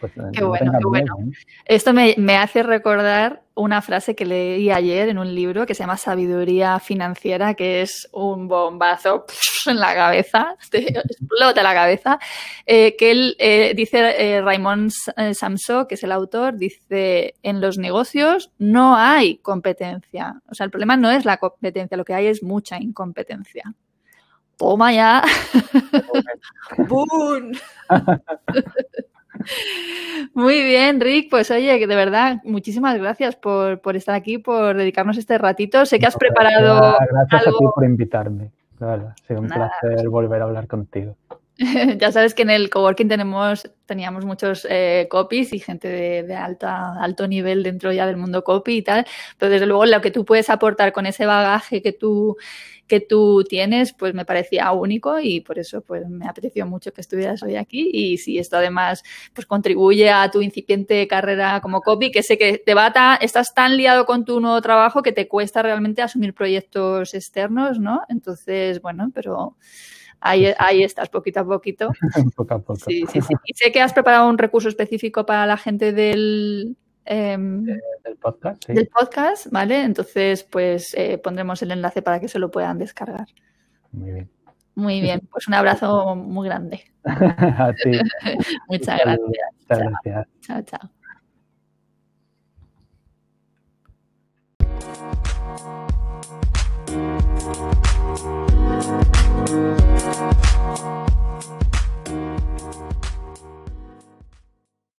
[0.00, 1.16] pues, qué bueno, qué bueno.
[1.64, 5.96] Esto me, hace recordar una frase que leí ayer en un libro que se llama
[5.96, 9.26] Sabiduría Financiera, que es un bombazo
[9.66, 12.18] en la cabeza, te explota la cabeza,
[12.66, 14.92] eh, que él eh, dice, Raymond
[15.34, 20.40] Samso, que es el autor, dice, en los negocios no hay competencia.
[20.48, 23.74] O sea, el problema no es la competencia, lo que hay es mucha incompetencia.
[24.56, 25.22] Toma ya.
[26.88, 27.52] ¡Bum!
[30.34, 31.30] Muy bien, Rick.
[31.30, 35.86] Pues oye, de verdad, muchísimas gracias por, estar aquí, por dedicarnos este ratito.
[35.86, 36.96] Sé que has preparado.
[37.10, 38.50] Gracias a ti por invitarme.
[38.80, 41.16] ha sido un placer volver a hablar contigo.
[41.98, 46.94] ya sabes que en el coworking tenemos, teníamos muchos eh, copies y gente de, alta,
[47.02, 49.04] alto nivel dentro ya del mundo copy y tal.
[49.38, 52.36] Pero desde luego lo que tú puedes aportar con ese bagaje que tú,
[52.86, 57.00] que tú tienes, pues me parecía único y por eso pues me aprecio mucho que
[57.00, 57.90] estuvieras hoy aquí.
[57.92, 59.02] Y si esto además
[59.34, 63.76] pues contribuye a tu incipiente carrera como copy, que sé que te va estás tan
[63.76, 68.02] liado con tu nuevo trabajo que te cuesta realmente asumir proyectos externos, ¿no?
[68.08, 69.56] Entonces, bueno, pero
[70.20, 71.90] Ahí, ahí estás, poquito a poquito.
[72.36, 72.76] poco a poco.
[72.76, 73.34] Sí, sí, sí.
[73.44, 78.64] Y sé que has preparado un recurso específico para la gente del, em, del podcast,
[78.66, 78.72] sí.
[78.72, 79.82] Del podcast, ¿vale?
[79.82, 83.26] Entonces, pues eh, pondremos el enlace para que se lo puedan descargar.
[83.92, 84.30] Muy bien.
[84.74, 86.82] Muy bien, pues un abrazo muy grande.
[87.04, 87.90] a ti.
[88.68, 89.18] Muchas gracias.
[89.58, 90.28] Muchas gracias.
[90.40, 90.97] Chao, chao.